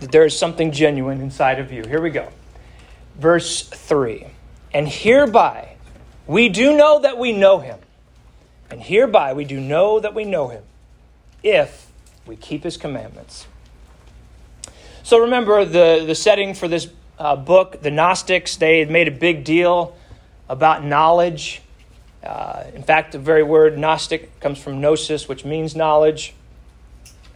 that 0.00 0.12
there 0.12 0.24
is 0.24 0.36
something 0.36 0.72
genuine 0.72 1.20
inside 1.20 1.58
of 1.58 1.72
you. 1.72 1.84
Here 1.84 2.00
we 2.00 2.10
go. 2.10 2.28
Verse 3.18 3.62
3. 3.62 4.26
And 4.72 4.88
hereby 4.88 5.76
we 6.26 6.48
do 6.48 6.76
know 6.76 7.00
that 7.00 7.18
we 7.18 7.32
know 7.32 7.58
him. 7.58 7.78
And 8.70 8.80
hereby 8.80 9.32
we 9.32 9.44
do 9.44 9.60
know 9.60 10.00
that 10.00 10.14
we 10.14 10.24
know 10.24 10.48
him 10.48 10.64
if 11.42 11.86
we 12.26 12.36
keep 12.36 12.64
his 12.64 12.76
commandments. 12.76 13.46
So 15.04 15.20
remember 15.20 15.64
the, 15.64 16.04
the 16.04 16.16
setting 16.16 16.52
for 16.52 16.66
this 16.66 16.88
uh, 17.18 17.36
book, 17.36 17.80
the 17.80 17.92
Gnostics, 17.92 18.56
they 18.56 18.80
had 18.80 18.90
made 18.90 19.06
a 19.06 19.12
big 19.12 19.44
deal 19.44 19.96
about 20.48 20.84
knowledge. 20.84 21.62
Uh, 22.24 22.64
in 22.74 22.82
fact, 22.82 23.12
the 23.12 23.18
very 23.20 23.44
word 23.44 23.78
Gnostic 23.78 24.40
comes 24.40 24.58
from 24.58 24.80
gnosis, 24.80 25.28
which 25.28 25.44
means 25.44 25.76
knowledge. 25.76 26.34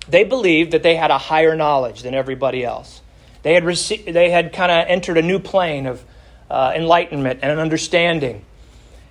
They 0.08 0.24
believed 0.24 0.72
that 0.72 0.82
they 0.82 0.96
had 0.96 1.12
a 1.12 1.18
higher 1.18 1.54
knowledge 1.54 2.02
than 2.02 2.14
everybody 2.14 2.64
else. 2.64 3.00
They 3.42 3.54
had, 3.54 3.64
rece- 3.64 4.12
they 4.12 4.30
had 4.30 4.52
kind 4.52 4.70
of 4.70 4.86
entered 4.88 5.18
a 5.18 5.22
new 5.22 5.38
plane 5.38 5.86
of 5.86 6.04
uh, 6.50 6.72
enlightenment 6.74 7.40
and 7.42 7.50
an 7.50 7.58
understanding. 7.58 8.44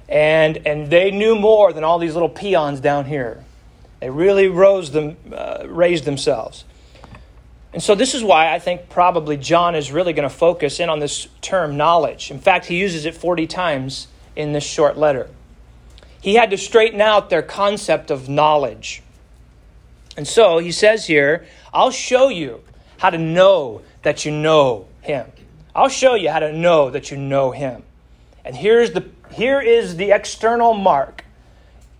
And, 0.07 0.57
and 0.65 0.89
they 0.89 1.11
knew 1.11 1.35
more 1.35 1.71
than 1.73 1.83
all 1.83 1.99
these 1.99 2.13
little 2.13 2.29
peons 2.29 2.79
down 2.79 3.05
here. 3.05 3.43
They 3.99 4.09
really 4.09 4.47
rose 4.47 4.91
them, 4.91 5.17
uh, 5.31 5.65
raised 5.67 6.05
themselves. 6.05 6.63
And 7.71 7.83
so, 7.83 7.93
this 7.93 8.15
is 8.15 8.23
why 8.23 8.51
I 8.51 8.57
think 8.57 8.89
probably 8.89 9.37
John 9.37 9.75
is 9.75 9.91
really 9.91 10.13
going 10.13 10.27
to 10.27 10.33
focus 10.33 10.79
in 10.79 10.89
on 10.89 10.99
this 10.99 11.27
term 11.41 11.77
knowledge. 11.77 12.31
In 12.31 12.39
fact, 12.39 12.65
he 12.65 12.79
uses 12.79 13.05
it 13.05 13.13
40 13.13 13.45
times 13.45 14.07
in 14.35 14.53
this 14.53 14.63
short 14.63 14.97
letter. 14.97 15.29
He 16.19 16.35
had 16.35 16.49
to 16.49 16.57
straighten 16.57 16.99
out 16.99 17.29
their 17.29 17.43
concept 17.43 18.09
of 18.09 18.27
knowledge. 18.27 19.03
And 20.17 20.27
so, 20.27 20.57
he 20.57 20.71
says 20.71 21.05
here, 21.05 21.45
I'll 21.71 21.91
show 21.91 22.29
you 22.29 22.61
how 22.97 23.11
to 23.11 23.17
know 23.19 23.81
that 24.03 24.25
you 24.25 24.31
know 24.31 24.87
him. 25.01 25.27
I'll 25.75 25.89
show 25.89 26.15
you 26.15 26.29
how 26.29 26.39
to 26.39 26.51
know 26.51 26.89
that 26.89 27.11
you 27.11 27.17
know 27.17 27.51
him. 27.51 27.83
And 28.43 28.55
here's 28.55 28.91
the, 28.91 29.05
here 29.31 29.61
is 29.61 29.97
the 29.97 30.11
external 30.11 30.73
mark 30.73 31.23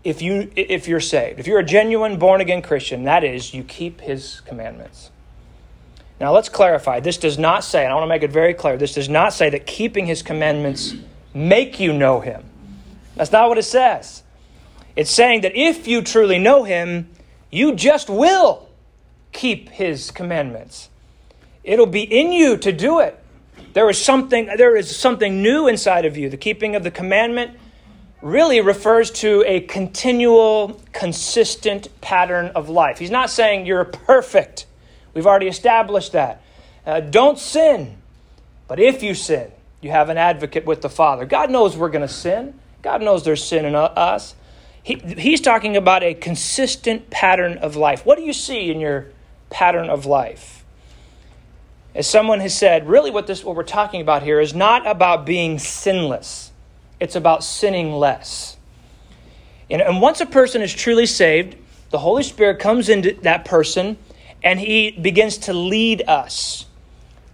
if, 0.04 0.22
you, 0.22 0.52
if 0.56 0.88
you're 0.88 1.00
saved. 1.00 1.40
If 1.40 1.48
you're 1.48 1.60
a 1.60 1.66
genuine 1.66 2.18
born 2.18 2.42
again 2.42 2.62
Christian, 2.62 3.04
that 3.04 3.24
is, 3.24 3.54
you 3.54 3.64
keep 3.64 4.02
his 4.02 4.42
commandments. 4.42 5.12
Now 6.20 6.34
let's 6.34 6.50
clarify. 6.50 7.00
This 7.00 7.18
does 7.18 7.38
not 7.38 7.64
say, 7.64 7.84
and 7.84 7.92
I 7.92 7.96
want 7.96 8.04
to 8.04 8.10
make 8.10 8.24
it 8.24 8.32
very 8.32 8.54
clear, 8.54 8.78
this 8.78 8.94
does 8.94 9.10
not 9.10 9.34
say 9.34 9.50
that 9.52 9.66
keeping 9.66 10.06
his 10.06 10.22
commandments 10.22 10.96
make 11.34 11.80
you 11.80 11.94
know 11.94 12.20
him. 12.20 12.44
That's 13.16 13.32
not 13.32 13.50
what 13.50 13.58
it 13.58 13.64
says. 13.64 14.24
It's 14.96 15.12
saying 15.12 15.42
that 15.42 15.56
if 15.56 15.88
you 15.88 16.02
truly 16.02 16.40
know 16.40 16.64
him, 16.64 17.10
you 17.52 17.76
just 17.76 18.10
will 18.10 18.68
keep 19.32 19.70
his 19.70 20.12
commandments. 20.12 20.90
It'll 21.64 21.86
be 21.86 22.04
in 22.04 22.32
you 22.32 22.58
to 22.58 22.72
do 22.72 23.00
it. 23.00 23.20
There 23.74 23.90
is 23.90 23.98
something 23.98 24.46
there 24.58 24.76
is 24.76 24.96
something 24.96 25.42
new 25.42 25.68
inside 25.68 26.06
of 26.06 26.18
you. 26.18 26.30
The 26.30 26.38
keeping 26.38 26.76
of 26.76 26.84
the 26.84 26.92
commandment 26.92 27.58
really 28.22 28.62
refers 28.62 29.12
to 29.12 29.44
a 29.46 29.62
continual 29.62 30.82
consistent 30.92 31.88
pattern 32.02 32.48
of 32.48 32.70
life. 32.70 33.00
He's 33.00 33.12
not 33.12 33.30
saying 33.30 33.66
you're 33.66 33.86
perfect. 33.86 34.66
We've 35.14 35.28
already 35.28 35.48
established 35.48 36.12
that. 36.14 36.42
Uh, 36.86 37.00
don't 37.00 37.38
sin. 37.40 37.98
But 38.68 38.80
if 38.80 39.02
you 39.02 39.14
sin, 39.14 39.52
you 39.82 39.92
have 39.92 40.10
an 40.10 40.18
advocate 40.18 40.66
with 40.66 40.82
the 40.82 40.90
Father. 40.90 41.26
God 41.26 41.50
knows 41.50 41.78
we're 41.78 41.90
going 41.90 42.08
to 42.08 42.14
sin. 42.14 42.60
God 42.82 43.02
knows 43.02 43.24
there's 43.24 43.44
sin 43.44 43.66
in 43.66 43.76
us. 43.76 44.36
He, 44.84 44.96
he's 44.96 45.42
talking 45.42 45.76
about 45.78 46.04
a 46.04 46.14
consistent 46.14 47.10
pattern 47.10 47.58
of 47.58 47.76
life. 47.76 48.06
What 48.06 48.18
do 48.18 48.24
you 48.24 48.34
see 48.34 48.72
in 48.72 48.80
your 48.80 49.08
pattern 49.50 49.90
of 49.90 50.06
life? 50.06 50.64
As 52.00 52.08
someone 52.08 52.40
has 52.40 52.56
said, 52.56 52.88
really 52.88 53.12
what 53.12 53.28
this 53.28 53.44
what 53.44 53.58
we're 53.58 53.64
talking 53.64 54.00
about 54.00 54.24
here 54.24 54.40
is 54.40 54.54
not 54.54 54.88
about 54.88 55.26
being 55.26 55.60
sinless. 55.60 56.54
It's 56.98 57.18
about 57.18 57.44
sinning 57.44 57.92
less. 57.92 58.56
And, 59.70 59.82
and 59.82 60.02
once 60.02 60.22
a 60.22 60.26
person 60.26 60.62
is 60.62 60.74
truly 60.74 61.06
saved, 61.06 61.58
the 61.90 61.98
Holy 61.98 62.24
Spirit 62.24 62.58
comes 62.58 62.88
into 62.88 63.16
that 63.24 63.44
person 63.44 63.98
and 64.42 64.62
he 64.62 64.92
begins 64.92 65.40
to 65.40 65.54
lead 65.54 66.04
us, 66.08 66.68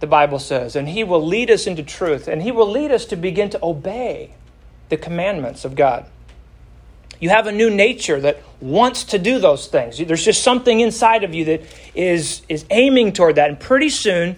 the 0.00 0.08
Bible 0.08 0.40
says, 0.40 0.74
and 0.74 0.88
he 0.88 1.04
will 1.04 1.24
lead 1.24 1.48
us 1.48 1.68
into 1.68 1.84
truth, 1.84 2.26
and 2.26 2.42
he 2.42 2.50
will 2.50 2.68
lead 2.68 2.90
us 2.90 3.04
to 3.04 3.14
begin 3.14 3.48
to 3.50 3.64
obey 3.64 4.34
the 4.88 4.96
commandments 4.96 5.64
of 5.64 5.76
God. 5.76 6.06
You 7.20 7.28
have 7.28 7.46
a 7.46 7.52
new 7.52 7.70
nature 7.70 8.20
that 8.20 8.42
wants 8.60 9.04
to 9.04 9.18
do 9.20 9.38
those 9.38 9.68
things. 9.68 9.98
There's 9.98 10.24
just 10.24 10.42
something 10.42 10.80
inside 10.80 11.22
of 11.22 11.36
you 11.36 11.44
that 11.44 11.62
is, 11.94 12.42
is 12.48 12.66
aiming 12.70 13.12
toward 13.12 13.36
that. 13.36 13.48
And 13.48 13.60
pretty 13.60 13.90
soon, 13.90 14.34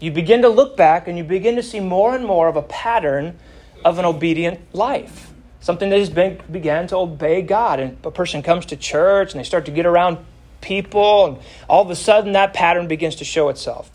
you 0.00 0.10
begin 0.10 0.42
to 0.42 0.48
look 0.48 0.76
back 0.76 1.06
and 1.06 1.16
you 1.16 1.24
begin 1.24 1.56
to 1.56 1.62
see 1.62 1.80
more 1.80 2.14
and 2.14 2.24
more 2.24 2.48
of 2.48 2.56
a 2.56 2.62
pattern 2.62 3.38
of 3.84 3.98
an 3.98 4.04
obedient 4.04 4.60
life. 4.74 5.32
Something 5.60 5.90
that 5.90 5.98
has 5.98 6.10
been, 6.10 6.40
began 6.50 6.86
to 6.88 6.96
obey 6.96 7.42
God. 7.42 7.80
And 7.80 7.98
a 8.04 8.10
person 8.10 8.42
comes 8.42 8.66
to 8.66 8.76
church 8.76 9.32
and 9.32 9.40
they 9.40 9.44
start 9.44 9.66
to 9.66 9.70
get 9.70 9.86
around 9.86 10.18
people, 10.60 11.26
and 11.26 11.38
all 11.68 11.82
of 11.82 11.90
a 11.90 11.96
sudden 11.96 12.32
that 12.32 12.52
pattern 12.54 12.86
begins 12.86 13.16
to 13.16 13.24
show 13.24 13.48
itself. 13.48 13.90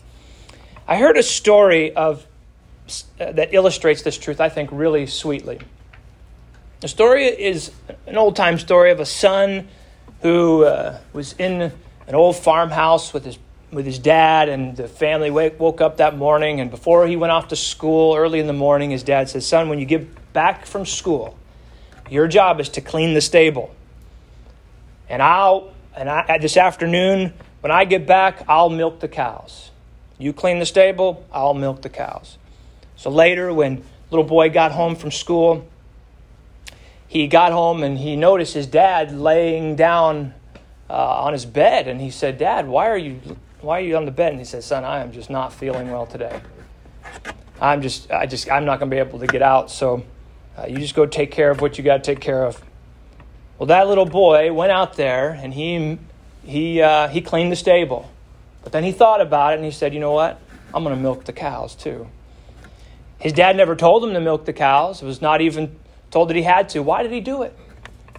I 0.88 0.96
heard 0.96 1.16
a 1.16 1.22
story 1.22 1.94
of 1.94 2.26
uh, 3.20 3.32
that 3.32 3.52
illustrates 3.52 4.02
this 4.02 4.16
truth, 4.16 4.40
I 4.40 4.48
think, 4.48 4.70
really 4.72 5.06
sweetly. 5.06 5.60
The 6.80 6.88
story 6.88 7.26
is 7.26 7.72
an 8.06 8.16
old 8.16 8.36
time 8.36 8.58
story 8.58 8.92
of 8.92 9.00
a 9.00 9.06
son 9.06 9.68
who 10.22 10.64
uh, 10.64 11.00
was 11.12 11.34
in 11.38 11.72
an 12.06 12.14
old 12.14 12.36
farmhouse 12.36 13.12
with 13.12 13.24
his 13.24 13.38
with 13.72 13.84
his 13.84 13.98
dad, 13.98 14.48
and 14.48 14.76
the 14.76 14.88
family 14.88 15.30
wake, 15.30 15.58
woke 15.58 15.80
up 15.80 15.96
that 15.96 16.16
morning. 16.16 16.60
And 16.60 16.70
before 16.70 17.06
he 17.06 17.16
went 17.16 17.32
off 17.32 17.48
to 17.48 17.56
school 17.56 18.14
early 18.14 18.38
in 18.38 18.46
the 18.46 18.52
morning, 18.52 18.90
his 18.90 19.02
dad 19.02 19.28
said, 19.28 19.42
"Son, 19.42 19.68
when 19.68 19.78
you 19.78 19.86
get 19.86 20.32
back 20.32 20.66
from 20.66 20.86
school, 20.86 21.36
your 22.08 22.28
job 22.28 22.60
is 22.60 22.68
to 22.70 22.80
clean 22.80 23.14
the 23.14 23.20
stable, 23.20 23.74
and 25.08 25.22
I'll 25.22 25.72
and 25.96 26.08
I, 26.10 26.38
this 26.38 26.56
afternoon, 26.56 27.32
when 27.60 27.72
I 27.72 27.84
get 27.86 28.06
back, 28.06 28.44
I'll 28.48 28.68
milk 28.68 29.00
the 29.00 29.08
cows. 29.08 29.70
You 30.18 30.32
clean 30.32 30.58
the 30.58 30.66
stable, 30.66 31.26
I'll 31.32 31.54
milk 31.54 31.82
the 31.82 31.88
cows. 31.88 32.38
So 32.96 33.10
later, 33.10 33.52
when 33.52 33.82
little 34.10 34.24
boy 34.24 34.50
got 34.50 34.72
home 34.72 34.94
from 34.94 35.10
school, 35.10 35.66
he 37.08 37.26
got 37.26 37.52
home 37.52 37.82
and 37.82 37.98
he 37.98 38.16
noticed 38.16 38.54
his 38.54 38.66
dad 38.66 39.12
laying 39.12 39.76
down 39.76 40.34
uh, 40.88 41.24
on 41.24 41.32
his 41.32 41.44
bed, 41.44 41.88
and 41.88 42.00
he 42.00 42.10
said, 42.10 42.38
"Dad, 42.38 42.68
why 42.68 42.88
are 42.88 42.96
you 42.96 43.20
why 43.66 43.80
are 43.80 43.84
you 43.84 43.96
on 43.96 44.04
the 44.04 44.10
bed?" 44.10 44.30
And 44.30 44.38
he 44.38 44.44
said, 44.44 44.64
"Son, 44.64 44.84
I 44.84 45.00
am 45.00 45.12
just 45.12 45.28
not 45.28 45.52
feeling 45.52 45.90
well 45.90 46.06
today. 46.06 46.40
I'm 47.60 47.82
just 47.82 48.10
I 48.10 48.26
just 48.26 48.50
I'm 48.50 48.64
not 48.64 48.78
going 48.78 48.90
to 48.90 48.94
be 48.94 49.00
able 49.00 49.18
to 49.18 49.26
get 49.26 49.42
out. 49.42 49.70
So 49.70 50.04
uh, 50.56 50.66
you 50.66 50.78
just 50.78 50.94
go 50.94 51.06
take 51.06 51.30
care 51.30 51.50
of 51.50 51.60
what 51.60 51.76
you 51.76 51.84
got 51.84 52.02
to 52.02 52.14
take 52.14 52.20
care 52.20 52.44
of." 52.44 52.62
Well, 53.58 53.68
that 53.68 53.88
little 53.88 54.04
boy 54.04 54.52
went 54.52 54.70
out 54.70 54.96
there 54.96 55.30
and 55.30 55.54
he, 55.54 55.98
he, 56.44 56.82
uh, 56.82 57.08
he 57.08 57.22
cleaned 57.22 57.50
the 57.50 57.56
stable. 57.56 58.10
But 58.62 58.72
then 58.72 58.84
he 58.84 58.92
thought 58.92 59.22
about 59.22 59.54
it 59.54 59.56
and 59.56 59.64
he 59.64 59.70
said, 59.70 59.94
you 59.94 60.00
know 60.00 60.12
what? 60.12 60.38
I'm 60.74 60.84
going 60.84 60.94
to 60.94 61.00
milk 61.00 61.24
the 61.24 61.32
cows 61.32 61.74
too. 61.74 62.06
His 63.18 63.32
dad 63.32 63.56
never 63.56 63.74
told 63.74 64.04
him 64.04 64.12
to 64.12 64.20
milk 64.20 64.44
the 64.44 64.52
cows. 64.52 65.02
It 65.02 65.06
was 65.06 65.22
not 65.22 65.40
even 65.40 65.74
told 66.10 66.28
that 66.28 66.36
he 66.36 66.42
had 66.42 66.68
to. 66.70 66.82
Why 66.82 67.02
did 67.02 67.12
he 67.12 67.20
do 67.20 67.42
it? 67.44 67.56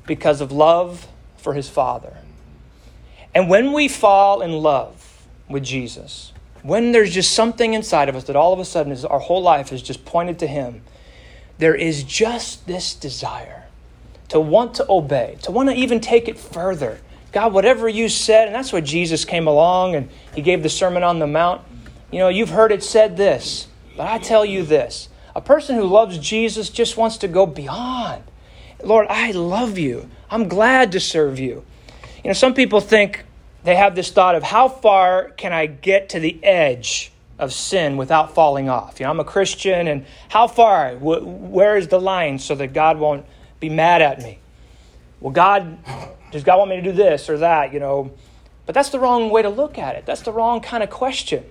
Because 0.08 0.42
of 0.42 0.52
love 0.52 1.08
for 1.38 1.54
his 1.54 1.70
father. 1.70 2.18
And 3.36 3.48
when 3.48 3.74
we 3.74 3.88
fall 3.88 4.42
in 4.42 4.54
love 4.54 4.97
with 5.50 5.64
Jesus, 5.64 6.34
when 6.64 6.92
there's 6.92 7.14
just 7.14 7.32
something 7.34 7.74
inside 7.74 8.10
of 8.10 8.16
us 8.16 8.26
that 8.26 8.36
all 8.36 8.54
of 8.54 8.60
a 8.60 8.66
sudden 8.66 8.92
is 8.92 9.06
our 9.06 9.20
whole 9.20 9.42
life 9.42 9.72
is 9.72 9.82
just 9.82 10.06
pointed 10.06 10.40
to 10.40 10.48
Him, 10.48 10.82
there 11.58 11.76
is 11.76 12.04
just 12.04 12.68
this 12.68 12.94
desire 12.94 13.66
to 14.30 14.40
want 14.40 14.76
to 14.76 14.86
obey, 14.90 15.38
to 15.44 15.52
want 15.52 15.70
to 15.70 15.76
even 15.76 16.00
take 16.00 16.28
it 16.28 16.38
further. 16.38 17.00
God, 17.32 17.54
whatever 17.54 17.88
you 17.88 18.10
said, 18.10 18.48
and 18.48 18.56
that's 18.56 18.74
what 18.74 18.84
Jesus 18.84 19.26
came 19.26 19.48
along 19.48 19.96
and 19.96 20.10
He 20.36 20.42
gave 20.42 20.64
the 20.64 20.70
Sermon 20.70 21.04
on 21.04 21.20
the 21.20 21.28
Mount. 21.28 21.62
You 22.12 22.20
know, 22.20 22.30
you've 22.30 22.50
heard 22.50 22.72
it 22.72 22.84
said 22.84 23.18
this, 23.18 23.68
but 23.96 24.08
I 24.08 24.18
tell 24.18 24.46
you 24.46 24.64
this. 24.64 25.10
A 25.36 25.42
person 25.42 25.76
who 25.76 25.84
loves 25.84 26.18
Jesus 26.18 26.70
just 26.70 26.98
wants 26.98 27.18
to 27.18 27.28
go 27.28 27.46
beyond. 27.46 28.24
Lord, 28.84 29.08
I 29.10 29.32
love 29.32 29.78
you. 29.78 30.10
I'm 30.30 30.48
glad 30.48 30.92
to 30.94 31.00
serve 31.00 31.40
you. 31.40 31.64
You 32.24 32.30
know, 32.30 32.34
some 32.34 32.54
people 32.54 32.82
think 32.82 33.24
they 33.68 33.76
have 33.76 33.96
this 33.96 34.12
thought 34.12 34.34
of 34.34 34.44
how 34.44 34.70
far 34.70 35.32
can 35.32 35.52
I 35.52 35.66
get 35.66 36.08
to 36.10 36.22
the 36.22 36.42
edge 36.42 37.12
of 37.38 37.52
sin 37.52 37.98
without 37.98 38.34
falling 38.34 38.70
off? 38.70 38.98
You 38.98 39.04
know, 39.04 39.10
I'm 39.10 39.20
a 39.20 39.26
Christian, 39.26 39.90
and 39.90 40.06
how 40.30 40.48
far? 40.48 40.96
Where 40.96 41.76
is 41.76 41.90
the 41.90 42.00
line 42.00 42.40
so 42.40 42.56
that 42.56 42.72
God 42.72 42.98
won't 42.98 43.26
be 43.60 43.68
mad 43.68 44.02
at 44.02 44.24
me? 44.24 44.40
Well, 45.20 45.34
God, 45.34 45.80
does 46.32 46.46
God 46.46 46.60
want 46.60 46.70
me 46.70 46.78
to 46.78 46.82
do 46.82 46.94
this 46.94 47.30
or 47.30 47.40
that? 47.40 47.74
You 47.74 47.82
know, 47.82 48.14
but 48.66 48.74
that's 48.74 48.90
the 48.90 49.00
wrong 49.00 49.32
way 49.32 49.42
to 49.42 49.50
look 49.50 49.78
at 49.78 49.96
it. 49.96 50.06
That's 50.06 50.22
the 50.22 50.32
wrong 50.32 50.62
kind 50.62 50.82
of 50.82 50.90
question. 50.90 51.44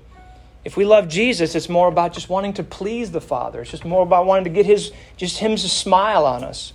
If 0.64 0.74
we 0.74 0.86
love 0.86 1.08
Jesus, 1.08 1.54
it's 1.54 1.68
more 1.68 1.88
about 1.88 2.14
just 2.14 2.30
wanting 2.30 2.54
to 2.54 2.62
please 2.62 3.10
the 3.10 3.20
Father. 3.20 3.60
It's 3.60 3.72
just 3.72 3.84
more 3.84 4.02
about 4.02 4.24
wanting 4.24 4.44
to 4.44 4.50
get 4.50 4.64
his 4.64 4.90
just 5.18 5.36
him 5.40 5.54
to 5.54 5.68
smile 5.68 6.24
on 6.24 6.44
us. 6.44 6.72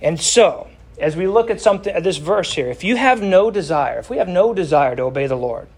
And 0.00 0.20
so, 0.20 0.68
as 0.98 1.16
we 1.16 1.26
look 1.26 1.50
at 1.50 1.60
something 1.60 1.94
at 1.94 2.04
this 2.04 2.16
verse 2.16 2.54
here, 2.54 2.68
if 2.68 2.82
you 2.82 2.96
have 2.96 3.22
no 3.22 3.50
desire, 3.50 3.98
if 3.98 4.08
we 4.08 4.16
have 4.16 4.28
no 4.28 4.54
desire 4.54 4.96
to 4.96 5.02
obey 5.02 5.26
the 5.26 5.36
Lord, 5.36 5.68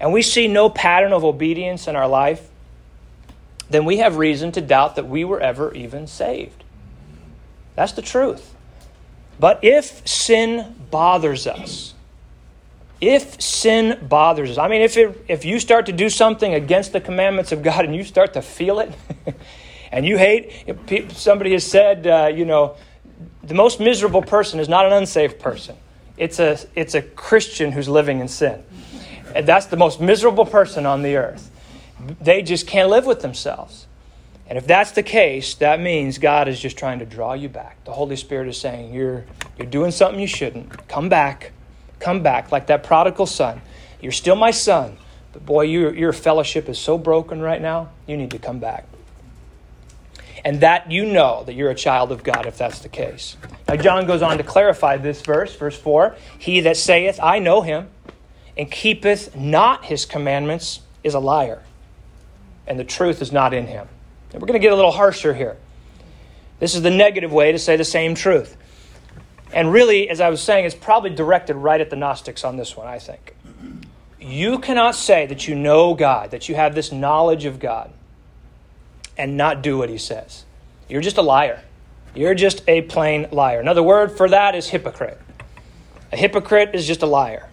and 0.00 0.12
we 0.12 0.22
see 0.22 0.48
no 0.48 0.68
pattern 0.68 1.12
of 1.12 1.24
obedience 1.24 1.88
in 1.88 1.96
our 1.96 2.08
life, 2.08 2.48
then 3.70 3.84
we 3.84 3.98
have 3.98 4.16
reason 4.16 4.52
to 4.52 4.60
doubt 4.60 4.96
that 4.96 5.08
we 5.08 5.24
were 5.24 5.40
ever 5.40 5.72
even 5.74 6.06
saved. 6.06 6.64
That's 7.74 7.92
the 7.92 8.02
truth. 8.02 8.54
But 9.40 9.64
if 9.64 10.06
sin 10.06 10.74
bothers 10.90 11.46
us, 11.46 11.94
if 13.00 13.40
sin 13.42 14.06
bothers 14.08 14.52
us, 14.52 14.58
I 14.58 14.68
mean, 14.68 14.82
if, 14.82 14.96
it, 14.96 15.24
if 15.28 15.44
you 15.44 15.58
start 15.58 15.86
to 15.86 15.92
do 15.92 16.08
something 16.08 16.54
against 16.54 16.92
the 16.92 17.00
commandments 17.00 17.50
of 17.50 17.62
God 17.62 17.84
and 17.84 17.94
you 17.94 18.04
start 18.04 18.34
to 18.34 18.42
feel 18.42 18.78
it, 18.78 18.92
and 19.92 20.06
you 20.06 20.16
hate, 20.18 20.52
somebody 21.12 21.52
has 21.52 21.66
said, 21.66 22.06
uh, 22.06 22.30
you 22.32 22.44
know, 22.44 22.76
the 23.46 23.54
most 23.54 23.80
miserable 23.80 24.22
person 24.22 24.58
is 24.58 24.68
not 24.68 24.86
an 24.86 24.92
unsaved 24.92 25.38
person. 25.38 25.76
It's 26.16 26.38
a, 26.38 26.58
it's 26.74 26.94
a 26.94 27.02
Christian 27.02 27.72
who's 27.72 27.88
living 27.88 28.20
in 28.20 28.28
sin. 28.28 28.62
And 29.34 29.46
that's 29.46 29.66
the 29.66 29.76
most 29.76 30.00
miserable 30.00 30.46
person 30.46 30.86
on 30.86 31.02
the 31.02 31.16
earth. 31.16 31.50
They 32.20 32.42
just 32.42 32.66
can't 32.66 32.88
live 32.88 33.06
with 33.06 33.20
themselves. 33.20 33.86
And 34.46 34.58
if 34.58 34.66
that's 34.66 34.92
the 34.92 35.02
case, 35.02 35.54
that 35.56 35.80
means 35.80 36.18
God 36.18 36.48
is 36.48 36.60
just 36.60 36.76
trying 36.76 36.98
to 37.00 37.06
draw 37.06 37.32
you 37.32 37.48
back. 37.48 37.82
The 37.84 37.92
Holy 37.92 38.16
Spirit 38.16 38.48
is 38.48 38.58
saying, 38.58 38.92
You're, 38.92 39.24
you're 39.56 39.66
doing 39.66 39.90
something 39.90 40.20
you 40.20 40.26
shouldn't. 40.26 40.86
Come 40.86 41.08
back. 41.08 41.52
Come 41.98 42.22
back. 42.22 42.52
Like 42.52 42.66
that 42.66 42.84
prodigal 42.84 43.26
son. 43.26 43.62
You're 44.00 44.12
still 44.12 44.36
my 44.36 44.50
son. 44.50 44.98
But 45.32 45.46
boy, 45.46 45.62
your, 45.62 45.94
your 45.94 46.12
fellowship 46.12 46.68
is 46.68 46.78
so 46.78 46.98
broken 46.98 47.40
right 47.40 47.60
now, 47.60 47.90
you 48.06 48.16
need 48.16 48.30
to 48.32 48.38
come 48.38 48.58
back 48.58 48.86
and 50.44 50.60
that 50.60 50.90
you 50.90 51.06
know 51.06 51.42
that 51.44 51.54
you're 51.54 51.70
a 51.70 51.74
child 51.74 52.12
of 52.12 52.22
God 52.22 52.46
if 52.46 52.58
that's 52.58 52.80
the 52.80 52.88
case. 52.88 53.36
Now, 53.66 53.76
John 53.76 54.06
goes 54.06 54.20
on 54.20 54.36
to 54.36 54.44
clarify 54.44 54.98
this 54.98 55.22
verse, 55.22 55.56
verse 55.56 55.76
4 55.76 56.14
He 56.38 56.60
that 56.60 56.76
saith, 56.76 57.18
I 57.22 57.38
know 57.38 57.62
him, 57.62 57.88
and 58.56 58.70
keepeth 58.70 59.34
not 59.34 59.86
his 59.86 60.04
commandments 60.04 60.80
is 61.02 61.14
a 61.14 61.18
liar, 61.18 61.62
and 62.66 62.78
the 62.78 62.84
truth 62.84 63.22
is 63.22 63.32
not 63.32 63.54
in 63.54 63.66
him. 63.66 63.88
And 64.32 64.42
we're 64.42 64.46
going 64.46 64.60
to 64.60 64.64
get 64.64 64.72
a 64.72 64.76
little 64.76 64.92
harsher 64.92 65.32
here. 65.32 65.56
This 66.60 66.74
is 66.74 66.82
the 66.82 66.90
negative 66.90 67.32
way 67.32 67.52
to 67.52 67.58
say 67.58 67.76
the 67.76 67.84
same 67.84 68.14
truth. 68.14 68.56
And 69.52 69.72
really, 69.72 70.08
as 70.08 70.20
I 70.20 70.30
was 70.30 70.42
saying, 70.42 70.64
it's 70.64 70.74
probably 70.74 71.10
directed 71.10 71.54
right 71.54 71.80
at 71.80 71.90
the 71.90 71.96
Gnostics 71.96 72.44
on 72.44 72.56
this 72.56 72.76
one, 72.76 72.86
I 72.86 72.98
think. 72.98 73.34
You 74.20 74.58
cannot 74.58 74.94
say 74.94 75.26
that 75.26 75.46
you 75.46 75.54
know 75.54 75.94
God, 75.94 76.30
that 76.32 76.48
you 76.48 76.54
have 76.54 76.74
this 76.74 76.90
knowledge 76.90 77.44
of 77.44 77.60
God 77.60 77.92
and 79.16 79.36
not 79.36 79.62
do 79.62 79.78
what 79.78 79.88
he 79.88 79.98
says. 79.98 80.44
You're 80.88 81.00
just 81.00 81.18
a 81.18 81.22
liar. 81.22 81.62
You're 82.14 82.34
just 82.34 82.62
a 82.68 82.82
plain 82.82 83.28
liar. 83.32 83.60
Another 83.60 83.82
word 83.82 84.16
for 84.16 84.28
that 84.28 84.54
is 84.54 84.68
hypocrite. 84.68 85.20
A 86.12 86.16
hypocrite 86.16 86.74
is 86.74 86.86
just 86.86 87.02
a 87.02 87.06
liar. 87.06 87.48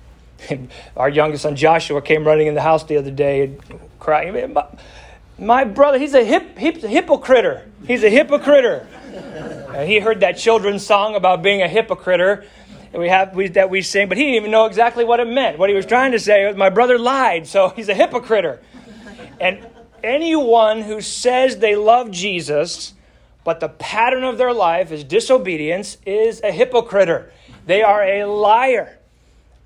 Our 0.98 1.10
youngest 1.10 1.44
son 1.44 1.56
Joshua 1.56 2.02
came 2.02 2.26
running 2.26 2.48
in 2.48 2.56
the 2.56 2.62
house 2.62 2.84
the 2.84 2.98
other 2.98 3.12
day 3.12 3.58
crying, 4.00 4.56
My 5.38 5.64
brother, 5.64 5.98
he's 6.00 6.14
a, 6.14 6.24
hip, 6.24 6.58
hip. 6.58 6.76
He's 6.76 8.04
a 8.04 8.10
hypocrite. 8.10 8.88
and 9.76 9.90
he 9.90 10.00
heard 10.00 10.20
that 10.20 10.38
children's 10.38 10.86
song 10.86 11.16
about 11.16 11.42
being 11.42 11.62
a 11.62 11.68
hypocrite 11.68 12.48
we 12.94 13.08
have 13.08 13.36
we, 13.36 13.48
that 13.50 13.70
we 13.70 13.82
sing, 13.82 14.10
but 14.10 14.18
he 14.18 14.24
didn't 14.26 14.36
even 14.36 14.52
know 14.52 14.66
exactly 14.66 15.06
what 15.06 15.20
it 15.20 15.28
meant. 15.28 15.58
What 15.58 15.70
he 15.70 15.76
was 15.76 15.86
trying 15.86 16.12
to 16.12 16.20
say 16.20 16.46
was, 16.46 16.58
My 16.58 16.70
brother 16.70 16.98
lied, 16.98 17.48
so 17.48 17.70
he's 17.70 17.90
a 17.90 17.94
hypocrite. 17.94 18.62
And 19.40 19.66
anyone 20.04 20.82
who 20.82 21.02
says 21.02 21.58
they 21.58 21.76
love 21.76 22.12
Jesus, 22.12 22.94
but 23.44 23.60
the 23.60 23.70
pattern 23.70 24.24
of 24.24 24.38
their 24.38 24.54
life 24.54 24.92
is 24.92 25.04
disobedience, 25.04 25.98
is 26.06 26.42
a 26.42 26.52
hypocrite. 26.52 27.34
They 27.66 27.82
are 27.82 28.04
a 28.04 28.26
liar. 28.26 28.98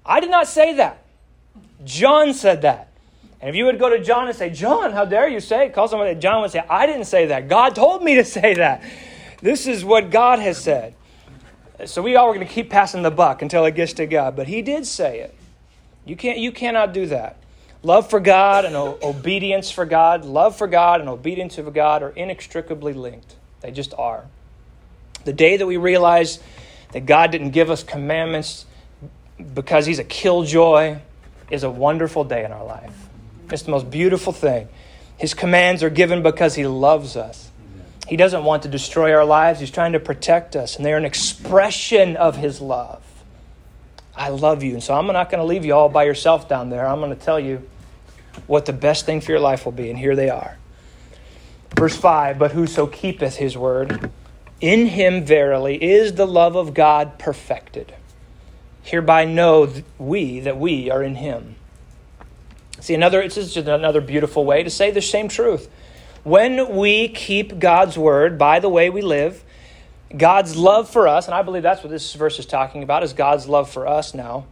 I 0.06 0.20
did 0.20 0.30
not 0.30 0.48
say 0.48 0.76
that. 0.76 1.06
John 1.84 2.34
said 2.34 2.62
that. 2.62 2.92
And 3.42 3.50
if 3.50 3.56
you 3.56 3.66
would 3.66 3.80
go 3.80 3.90
to 3.90 4.04
John 4.04 4.28
and 4.28 4.36
say, 4.36 4.50
John, 4.50 4.92
how 4.92 5.06
dare 5.06 5.28
you 5.28 5.40
say, 5.40 5.68
it? 5.68 5.74
call 5.74 5.88
somebody, 5.88 6.16
John 6.16 6.42
would 6.42 6.52
say, 6.52 6.64
I 6.70 6.86
didn't 6.88 7.06
say 7.06 7.28
that. 7.28 7.48
God 7.48 7.76
told 7.76 8.04
me 8.04 8.16
to 8.16 8.26
say 8.26 8.56
that. 8.56 8.82
This 9.42 9.68
is 9.68 9.84
what 9.84 10.10
God 10.10 10.40
has 10.40 10.58
said. 10.58 10.96
So 11.86 12.02
we 12.02 12.16
all 12.16 12.30
are 12.30 12.34
going 12.34 12.48
to 12.48 12.52
keep 12.52 12.70
passing 12.70 13.04
the 13.04 13.12
buck 13.12 13.42
until 13.42 13.66
it 13.66 13.76
gets 13.76 13.94
to 13.94 14.08
God. 14.08 14.36
But 14.36 14.48
he 14.48 14.62
did 14.62 14.86
say 14.86 15.20
it. 15.20 15.36
You, 16.06 16.16
can't, 16.16 16.40
you 16.40 16.52
cannot 16.52 16.94
do 16.94 17.06
that. 17.08 17.38
Love 17.86 18.10
for 18.10 18.20
God 18.20 18.66
and 18.66 18.76
obedience 18.76 19.70
for 19.70 19.86
God, 19.86 20.26
love 20.26 20.58
for 20.58 20.66
God 20.66 21.02
and 21.02 21.08
obedience 21.08 21.54
for 21.54 21.70
God 21.70 22.02
are 22.02 22.10
inextricably 22.10 22.94
linked. 22.94 23.36
They 23.62 23.70
just 23.70 23.94
are. 23.94 24.26
The 25.24 25.34
day 25.34 25.58
that 25.58 25.68
we 25.68 25.78
realize 25.78 26.40
that 26.94 27.06
God 27.06 27.32
didn't 27.32 27.52
give 27.52 27.70
us 27.70 27.84
commandments 27.84 28.66
because 29.54 29.86
He's 29.86 30.00
a 30.00 30.04
killjoy 30.04 30.98
is 31.52 31.62
a 31.62 31.70
wonderful 31.70 32.24
day 32.24 32.44
in 32.44 32.52
our 32.52 32.66
life. 32.66 33.08
It's 33.52 33.62
the 33.62 33.70
most 33.70 33.92
beautiful 33.92 34.34
thing. 34.34 34.68
His 35.20 35.36
commands 35.36 35.84
are 35.84 35.92
given 35.92 36.24
because 36.24 36.56
He 36.56 36.66
loves 36.66 37.16
us. 37.16 37.52
He 38.08 38.18
doesn't 38.18 38.44
want 38.44 38.64
to 38.64 38.68
destroy 38.68 39.14
our 39.14 39.26
lives, 39.26 39.60
He's 39.60 39.70
trying 39.70 39.92
to 39.92 40.00
protect 40.00 40.56
us, 40.56 40.76
and 40.76 40.84
they're 40.84 40.98
an 40.98 41.06
expression 41.06 42.18
of 42.18 42.36
His 42.36 42.60
love. 42.60 43.04
I 44.16 44.30
love 44.30 44.64
you. 44.64 44.74
And 44.74 44.82
so 44.82 44.96
I'm 44.96 45.06
not 45.06 45.30
going 45.30 45.40
to 45.40 45.46
leave 45.46 45.66
you 45.66 45.76
all 45.76 45.90
by 45.90 46.06
yourself 46.06 46.50
down 46.50 46.72
there. 46.72 46.88
I'm 46.88 47.00
going 47.00 47.16
to 47.16 47.24
tell 47.24 47.40
you 47.40 47.62
what 48.48 48.66
the 48.66 48.74
best 48.74 49.06
thing 49.06 49.22
for 49.22 49.32
your 49.32 49.40
life 49.40 49.66
will 49.66 49.72
be. 49.72 49.90
And 49.90 49.98
here 49.98 50.16
they 50.16 50.30
are. 50.30 50.58
Verse 51.76 51.96
5 51.96 52.40
But 52.40 52.52
whoso 52.52 52.88
keepeth 52.88 53.36
his 53.36 53.58
word, 53.58 54.10
in 54.62 54.88
him 54.88 55.26
verily 55.26 55.82
is 55.84 56.14
the 56.14 56.28
love 56.28 56.56
of 56.56 56.74
God 56.74 57.20
perfected. 57.20 57.94
Hereby 58.84 59.26
know 59.26 59.72
we 59.98 60.40
that 60.42 60.58
we 60.58 60.92
are 60.92 61.04
in 61.04 61.16
him. 61.16 61.56
See, 62.80 62.94
another, 62.94 63.22
it's 63.22 63.36
just 63.36 63.58
another 63.58 64.02
beautiful 64.02 64.46
way 64.46 64.62
to 64.64 64.70
say 64.70 64.92
the 64.92 65.02
same 65.02 65.28
truth. 65.28 65.70
When 66.24 66.76
we 66.76 67.08
keep 67.08 67.60
God's 67.60 67.98
word 67.98 68.38
by 68.38 68.60
the 68.60 68.70
way 68.70 68.90
we 68.90 69.02
live, 69.02 69.44
God's 70.16 70.56
love 70.56 70.90
for 70.90 71.08
us, 71.08 71.26
and 71.26 71.34
I 71.34 71.42
believe 71.42 71.64
that's 71.64 71.84
what 71.84 71.90
this 71.90 72.14
verse 72.14 72.38
is 72.40 72.46
talking 72.46 72.84
about, 72.84 73.04
is 73.04 73.14
God's 73.14 73.48
love 73.48 73.70
for 73.70 73.88
us 73.88 74.14
now. 74.14 74.46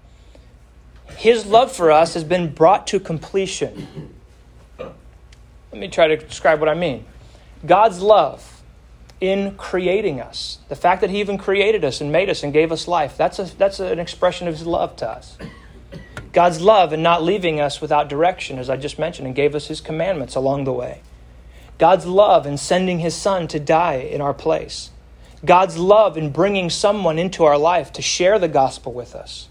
His 1.17 1.45
love 1.45 1.71
for 1.71 1.91
us 1.91 2.13
has 2.13 2.23
been 2.23 2.53
brought 2.53 2.87
to 2.87 2.99
completion. 2.99 4.13
Let 4.77 4.93
me 5.71 5.87
try 5.87 6.07
to 6.07 6.17
describe 6.17 6.59
what 6.59 6.69
I 6.69 6.73
mean. 6.73 7.05
God's 7.65 8.01
love 8.01 8.61
in 9.21 9.55
creating 9.55 10.19
us, 10.19 10.59
the 10.67 10.75
fact 10.75 11.01
that 11.01 11.09
He 11.09 11.19
even 11.19 11.37
created 11.37 11.85
us 11.85 12.01
and 12.01 12.11
made 12.11 12.29
us 12.29 12.43
and 12.43 12.51
gave 12.51 12.71
us 12.71 12.87
life, 12.87 13.15
that's, 13.15 13.39
a, 13.39 13.45
that's 13.57 13.79
an 13.79 13.99
expression 13.99 14.47
of 14.47 14.53
His 14.53 14.67
love 14.67 14.95
to 14.97 15.09
us. 15.09 15.37
God's 16.33 16.59
love 16.59 16.91
in 16.91 17.01
not 17.01 17.23
leaving 17.23 17.61
us 17.61 17.79
without 17.79 18.09
direction, 18.09 18.59
as 18.59 18.69
I 18.69 18.75
just 18.75 18.99
mentioned, 18.99 19.27
and 19.27 19.35
gave 19.35 19.55
us 19.55 19.67
His 19.67 19.79
commandments 19.79 20.35
along 20.35 20.65
the 20.65 20.73
way. 20.73 21.01
God's 21.77 22.05
love 22.05 22.45
in 22.45 22.57
sending 22.57 22.99
His 22.99 23.15
Son 23.15 23.47
to 23.47 23.59
die 23.59 23.95
in 23.95 24.19
our 24.19 24.33
place. 24.33 24.89
God's 25.45 25.77
love 25.77 26.17
in 26.17 26.31
bringing 26.31 26.69
someone 26.69 27.19
into 27.19 27.43
our 27.43 27.57
life 27.57 27.93
to 27.93 28.01
share 28.01 28.39
the 28.39 28.47
gospel 28.47 28.93
with 28.93 29.15
us. 29.15 29.47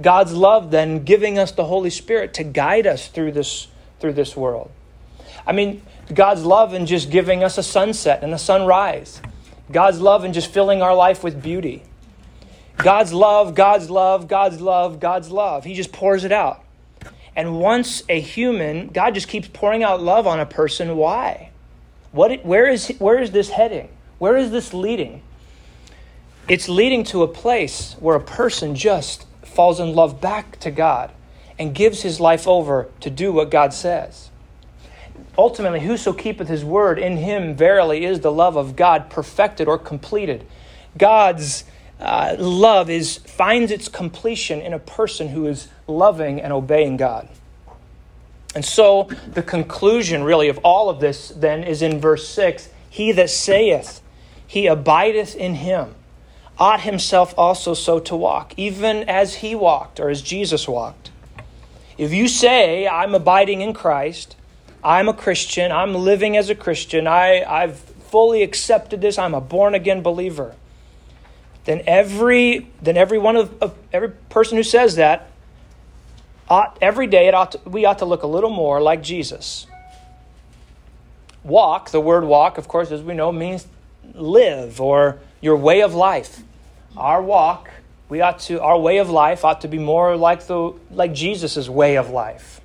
God's 0.00 0.34
love 0.34 0.70
then 0.70 1.04
giving 1.04 1.38
us 1.38 1.52
the 1.52 1.64
Holy 1.64 1.90
Spirit 1.90 2.34
to 2.34 2.44
guide 2.44 2.86
us 2.86 3.08
through 3.08 3.32
this, 3.32 3.68
through 4.00 4.12
this 4.12 4.36
world. 4.36 4.70
I 5.46 5.52
mean, 5.52 5.82
God's 6.12 6.44
love 6.44 6.74
in 6.74 6.86
just 6.86 7.10
giving 7.10 7.42
us 7.42 7.58
a 7.58 7.62
sunset 7.62 8.22
and 8.22 8.34
a 8.34 8.38
sunrise. 8.38 9.20
God's 9.72 10.00
love 10.00 10.24
in 10.24 10.32
just 10.32 10.50
filling 10.50 10.82
our 10.82 10.94
life 10.94 11.24
with 11.24 11.42
beauty. 11.42 11.82
God's 12.76 13.12
love, 13.12 13.54
God's 13.54 13.88
love, 13.88 14.28
God's 14.28 14.60
love, 14.60 15.00
God's 15.00 15.30
love. 15.30 15.64
He 15.64 15.74
just 15.74 15.92
pours 15.92 16.24
it 16.24 16.32
out. 16.32 16.62
And 17.34 17.58
once 17.58 18.02
a 18.08 18.20
human, 18.20 18.88
God 18.88 19.14
just 19.14 19.28
keeps 19.28 19.48
pouring 19.48 19.82
out 19.82 20.02
love 20.02 20.26
on 20.26 20.40
a 20.40 20.46
person. 20.46 20.96
Why? 20.96 21.50
What, 22.12 22.44
where, 22.44 22.68
is, 22.68 22.88
where 22.98 23.20
is 23.20 23.30
this 23.30 23.50
heading? 23.50 23.88
Where 24.18 24.36
is 24.36 24.50
this 24.50 24.72
leading? 24.72 25.22
It's 26.48 26.68
leading 26.68 27.04
to 27.04 27.22
a 27.22 27.28
place 27.28 27.96
where 27.98 28.16
a 28.16 28.20
person 28.20 28.74
just 28.74 29.25
falls 29.46 29.80
in 29.80 29.94
love 29.94 30.20
back 30.20 30.58
to 30.60 30.70
God 30.70 31.12
and 31.58 31.74
gives 31.74 32.02
his 32.02 32.20
life 32.20 32.46
over 32.46 32.88
to 33.00 33.10
do 33.10 33.32
what 33.32 33.50
God 33.50 33.72
says. 33.72 34.30
Ultimately, 35.38 35.80
whoso 35.80 36.12
keepeth 36.12 36.48
his 36.48 36.64
word, 36.64 36.98
in 36.98 37.18
him 37.18 37.54
verily 37.54 38.04
is 38.04 38.20
the 38.20 38.32
love 38.32 38.56
of 38.56 38.76
God 38.76 39.10
perfected 39.10 39.68
or 39.68 39.78
completed. 39.78 40.46
God's 40.96 41.64
uh, 42.00 42.36
love 42.38 42.90
is, 42.90 43.18
finds 43.18 43.70
its 43.70 43.88
completion 43.88 44.60
in 44.60 44.72
a 44.72 44.78
person 44.78 45.28
who 45.28 45.46
is 45.46 45.68
loving 45.86 46.40
and 46.40 46.52
obeying 46.52 46.96
God. 46.96 47.28
And 48.54 48.64
so, 48.64 49.08
the 49.28 49.42
conclusion 49.42 50.22
really 50.22 50.48
of 50.48 50.58
all 50.58 50.88
of 50.88 51.00
this 51.00 51.28
then 51.28 51.62
is 51.62 51.82
in 51.82 52.00
verse 52.00 52.26
6 52.28 52.70
He 52.88 53.12
that 53.12 53.28
saith, 53.28 54.00
He 54.46 54.66
abideth 54.66 55.36
in 55.36 55.56
him, 55.56 55.94
ought 56.58 56.80
himself 56.80 57.34
also 57.36 57.74
so 57.74 57.98
to 57.98 58.16
walk, 58.16 58.54
even 58.56 59.08
as 59.08 59.36
he 59.36 59.54
walked, 59.54 60.00
or 60.00 60.08
as 60.08 60.22
Jesus 60.22 60.66
walked. 60.66 61.10
If 61.98 62.12
you 62.12 62.28
say, 62.28 62.86
I'm 62.86 63.14
abiding 63.14 63.60
in 63.60 63.74
Christ, 63.74 64.36
I'm 64.82 65.08
a 65.08 65.14
Christian, 65.14 65.72
I'm 65.72 65.94
living 65.94 66.36
as 66.36 66.48
a 66.48 66.54
Christian, 66.54 67.06
I, 67.06 67.42
I've 67.42 67.78
fully 67.78 68.42
accepted 68.42 69.00
this, 69.00 69.18
I'm 69.18 69.34
a 69.34 69.40
born 69.40 69.74
again 69.74 70.02
believer, 70.02 70.54
then 71.64 71.82
every, 71.86 72.70
then 72.80 72.96
every 72.96 73.18
one 73.18 73.36
of, 73.36 73.62
of 73.62 73.76
every 73.92 74.10
person 74.10 74.56
who 74.56 74.62
says 74.62 74.96
that, 74.96 75.30
ought, 76.48 76.78
every 76.80 77.06
day 77.06 77.28
it 77.28 77.34
ought 77.34 77.52
to, 77.52 77.60
we 77.68 77.84
ought 77.84 77.98
to 77.98 78.04
look 78.04 78.22
a 78.22 78.26
little 78.26 78.50
more 78.50 78.80
like 78.80 79.02
Jesus. 79.02 79.66
Walk, 81.42 81.90
the 81.90 82.00
word 82.00 82.24
walk, 82.24 82.58
of 82.58 82.68
course, 82.68 82.90
as 82.90 83.02
we 83.02 83.14
know, 83.14 83.32
means 83.32 83.66
live 84.14 84.80
or 84.80 85.18
your 85.40 85.56
way 85.56 85.82
of 85.82 85.94
life. 85.94 86.42
Our 86.96 87.22
walk 87.22 87.70
we 88.08 88.20
ought 88.20 88.38
to 88.40 88.60
our 88.60 88.78
way 88.78 88.98
of 88.98 89.10
life 89.10 89.44
ought 89.44 89.62
to 89.62 89.68
be 89.68 89.78
more 89.78 90.16
like 90.16 90.46
the 90.46 90.72
like 90.90 91.12
Jesus' 91.12 91.68
way 91.68 91.96
of 91.96 92.10
life. 92.10 92.60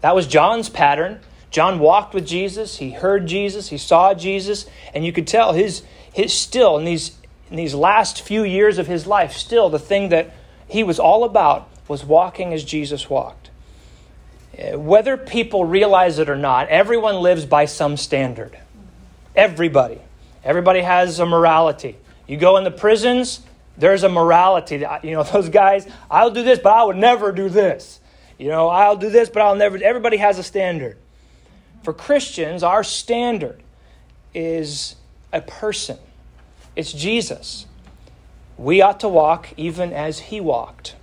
That 0.00 0.14
was 0.14 0.26
John's 0.26 0.68
pattern. 0.68 1.20
John 1.50 1.78
walked 1.78 2.14
with 2.14 2.26
Jesus, 2.26 2.78
he 2.78 2.92
heard 2.92 3.26
Jesus, 3.26 3.68
he 3.68 3.76
saw 3.76 4.14
Jesus, 4.14 4.64
and 4.94 5.04
you 5.04 5.12
could 5.12 5.26
tell 5.26 5.52
his 5.52 5.82
his 6.12 6.32
still 6.32 6.78
in 6.78 6.84
these 6.84 7.16
in 7.50 7.56
these 7.56 7.74
last 7.74 8.22
few 8.22 8.44
years 8.44 8.78
of 8.78 8.86
his 8.86 9.06
life, 9.06 9.32
still 9.32 9.68
the 9.68 9.78
thing 9.78 10.08
that 10.10 10.32
he 10.66 10.82
was 10.82 10.98
all 10.98 11.24
about 11.24 11.68
was 11.88 12.04
walking 12.04 12.54
as 12.54 12.64
Jesus 12.64 13.10
walked. 13.10 13.50
Eh, 14.56 14.74
whether 14.74 15.16
people 15.16 15.64
realize 15.64 16.18
it 16.18 16.30
or 16.30 16.36
not, 16.36 16.68
everyone 16.68 17.16
lives 17.16 17.44
by 17.44 17.66
some 17.66 17.96
standard. 17.96 18.58
Everybody. 19.34 20.00
Everybody 20.44 20.80
has 20.80 21.18
a 21.18 21.26
morality. 21.26 21.96
You 22.26 22.36
go 22.36 22.56
in 22.56 22.64
the 22.64 22.70
prisons, 22.70 23.40
there's 23.76 24.02
a 24.02 24.08
morality 24.08 24.84
you 25.02 25.12
know, 25.12 25.22
those 25.32 25.48
guys, 25.48 25.86
I'll 26.10 26.30
do 26.30 26.42
this, 26.42 26.58
but 26.58 26.70
I 26.70 26.84
would 26.84 26.96
never 26.96 27.32
do 27.32 27.48
this. 27.48 28.00
You 28.38 28.48
know, 28.48 28.68
I'll 28.68 28.96
do 28.96 29.08
this, 29.08 29.28
but 29.28 29.42
I'll 29.42 29.54
never. 29.54 29.78
Everybody 29.82 30.16
has 30.16 30.38
a 30.38 30.42
standard. 30.42 30.98
For 31.84 31.92
Christians, 31.92 32.62
our 32.62 32.82
standard 32.82 33.62
is 34.34 34.96
a 35.32 35.40
person, 35.40 35.98
it's 36.74 36.92
Jesus. 36.92 37.66
We 38.58 38.82
ought 38.82 39.00
to 39.00 39.08
walk 39.08 39.48
even 39.56 39.92
as 39.92 40.18
he 40.18 40.40
walked. 40.40 40.94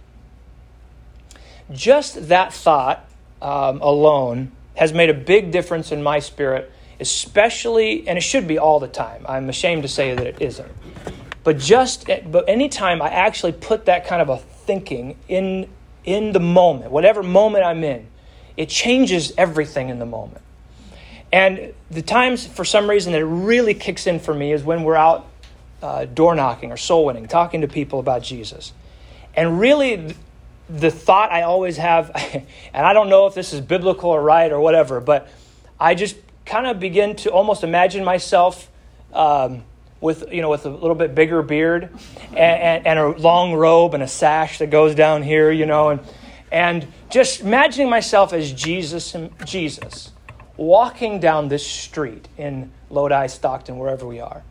Just 1.72 2.30
that 2.30 2.54
thought 2.54 3.08
um, 3.42 3.82
alone 3.82 4.52
has 4.76 4.94
made 4.94 5.10
a 5.10 5.14
big 5.14 5.52
difference 5.52 5.92
in 5.92 6.02
my 6.02 6.20
spirit, 6.20 6.72
especially, 7.00 8.08
and 8.08 8.18
it 8.18 8.22
should 8.22 8.48
be 8.48 8.58
all 8.58 8.80
the 8.80 8.88
time. 8.88 9.26
I'm 9.28 9.50
ashamed 9.50 9.84
to 9.84 9.90
say 9.90 10.14
that 10.14 10.26
it 10.26 10.42
isn't. 10.42 10.72
But 11.44 11.58
just 11.58 12.08
but 12.08 12.48
anytime 12.48 13.02
I 13.02 13.10
actually 13.10 13.54
put 13.54 13.86
that 13.86 14.06
kind 14.06 14.22
of 14.22 14.30
a 14.30 14.38
thinking 14.38 15.18
in 15.28 15.70
in 16.04 16.32
the 16.32 16.40
moment, 16.40 16.92
whatever 16.92 17.24
moment 17.24 17.64
I'm 17.64 17.84
in, 17.84 18.08
it 18.58 18.70
changes 18.70 19.34
everything 19.38 19.90
in 19.90 20.00
the 20.00 20.06
moment. 20.06 20.42
And 21.32 21.74
the 21.92 22.02
times, 22.02 22.46
for 22.46 22.66
some 22.66 22.90
reason, 22.90 23.14
that 23.14 23.22
it 23.22 23.26
really 23.26 23.74
kicks 23.74 24.08
in 24.08 24.20
for 24.20 24.34
me 24.34 24.52
is 24.52 24.64
when 24.64 24.84
we're 24.84 24.96
out 24.96 25.28
uh, 25.82 26.06
door 26.06 26.36
knocking 26.36 26.72
or 26.72 26.78
soul 26.78 27.06
winning, 27.06 27.28
talking 27.28 27.62
to 27.62 27.68
people 27.68 28.00
about 28.00 28.24
Jesus. 28.24 28.74
And 29.36 29.60
really, 29.60 30.16
the 30.70 30.92
thought 30.92 31.32
I 31.32 31.44
always 31.44 31.78
have, 31.78 32.12
and 32.74 32.86
I 32.86 32.94
don't 32.94 33.10
know 33.10 33.28
if 33.28 33.36
this 33.36 33.54
is 33.54 33.62
biblical 33.62 34.10
or 34.10 34.22
right 34.22 34.52
or 34.52 34.60
whatever, 34.60 35.00
but 35.00 35.30
I 35.80 35.96
just 35.96 36.18
kind 36.50 36.66
of 36.68 36.80
begin 36.80 37.16
to 37.16 37.30
almost 37.30 37.64
imagine 37.64 38.04
myself 38.04 38.70
um, 39.14 39.64
with 40.02 40.32
you 40.34 40.42
know 40.42 40.50
with 40.50 40.66
a 40.66 40.70
little 40.70 40.96
bit 40.96 41.14
bigger 41.14 41.42
beard 41.42 41.90
and, 42.30 42.38
and, 42.38 42.88
and, 42.88 43.00
a 43.00 43.08
long 43.20 43.54
robe 43.54 43.94
and 43.94 44.02
a 44.02 44.08
sash 44.08 44.58
that 44.58 44.70
goes 44.70 44.96
down 44.96 45.22
here, 45.24 45.52
you 45.52 45.66
know, 45.66 45.90
and 45.90 46.00
and 46.52 46.88
just 47.10 47.42
imagining 47.42 47.90
myself 47.90 48.34
as 48.34 48.52
Jesus 48.52 49.16
Jesus 49.46 50.12
walking 50.58 51.20
down 51.20 51.48
this 51.48 51.66
street 51.66 52.28
in 52.38 52.72
Lodi, 52.90 53.28
Stockton, 53.28 53.78
wherever 53.78 54.06
we 54.06 54.20
are. 54.20 54.44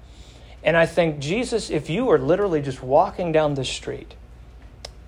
And 0.62 0.76
I 0.76 0.86
think, 0.86 1.18
Jesus, 1.18 1.68
if 1.70 1.90
you 1.90 2.06
were 2.06 2.18
literally 2.18 2.62
just 2.62 2.82
walking 2.82 3.30
down 3.30 3.54
this 3.54 3.68
street, 3.68 4.14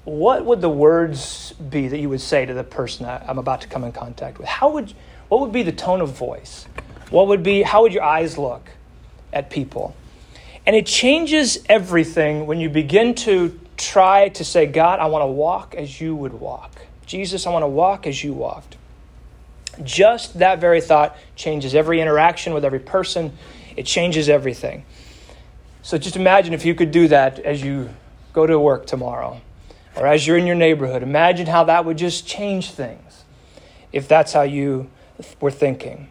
what 0.04 0.44
would 0.44 0.60
the 0.60 0.70
words 0.70 1.52
be 1.52 1.88
that 1.88 1.98
you 1.98 2.08
would 2.08 2.20
say 2.20 2.44
to 2.44 2.52
the 2.52 2.64
person 2.64 3.06
I'm 3.06 3.38
about 3.38 3.62
to 3.62 3.68
come 3.68 3.84
in 3.84 3.92
contact 3.92 4.38
with? 4.38 4.46
How 4.46 4.72
would, 4.72 4.92
what 5.30 5.40
would 5.40 5.52
be 5.52 5.62
the 5.62 5.72
tone 5.72 6.00
of 6.00 6.10
voice? 6.10 6.66
What 7.10 7.28
would 7.28 7.44
be, 7.44 7.62
how 7.62 7.82
would 7.82 7.92
your 7.92 8.02
eyes 8.02 8.36
look 8.36 8.68
at 9.32 9.48
people? 9.48 9.94
And 10.66 10.74
it 10.74 10.86
changes 10.86 11.64
everything 11.68 12.46
when 12.46 12.58
you 12.58 12.68
begin 12.68 13.14
to 13.14 13.58
try 13.76 14.28
to 14.30 14.44
say, 14.44 14.66
God, 14.66 14.98
I 14.98 15.06
want 15.06 15.22
to 15.22 15.28
walk 15.28 15.76
as 15.76 16.00
you 16.00 16.16
would 16.16 16.34
walk. 16.34 16.82
Jesus, 17.06 17.46
I 17.46 17.50
want 17.50 17.62
to 17.62 17.68
walk 17.68 18.08
as 18.08 18.24
you 18.24 18.32
walked. 18.32 18.76
Just 19.84 20.40
that 20.40 20.58
very 20.58 20.80
thought 20.80 21.16
changes 21.36 21.76
every 21.76 22.00
interaction 22.00 22.52
with 22.52 22.64
every 22.64 22.80
person, 22.80 23.32
it 23.76 23.86
changes 23.86 24.28
everything. 24.28 24.84
So 25.82 25.96
just 25.96 26.16
imagine 26.16 26.54
if 26.54 26.64
you 26.64 26.74
could 26.74 26.90
do 26.90 27.06
that 27.06 27.38
as 27.38 27.62
you 27.62 27.90
go 28.32 28.48
to 28.48 28.58
work 28.58 28.86
tomorrow 28.86 29.40
or 29.94 30.08
as 30.08 30.26
you're 30.26 30.36
in 30.36 30.46
your 30.46 30.56
neighborhood. 30.56 31.04
Imagine 31.04 31.46
how 31.46 31.62
that 31.64 31.84
would 31.84 31.98
just 31.98 32.26
change 32.26 32.72
things 32.72 33.22
if 33.92 34.08
that's 34.08 34.32
how 34.32 34.42
you 34.42 34.90
were 35.40 35.50
thinking. 35.50 36.08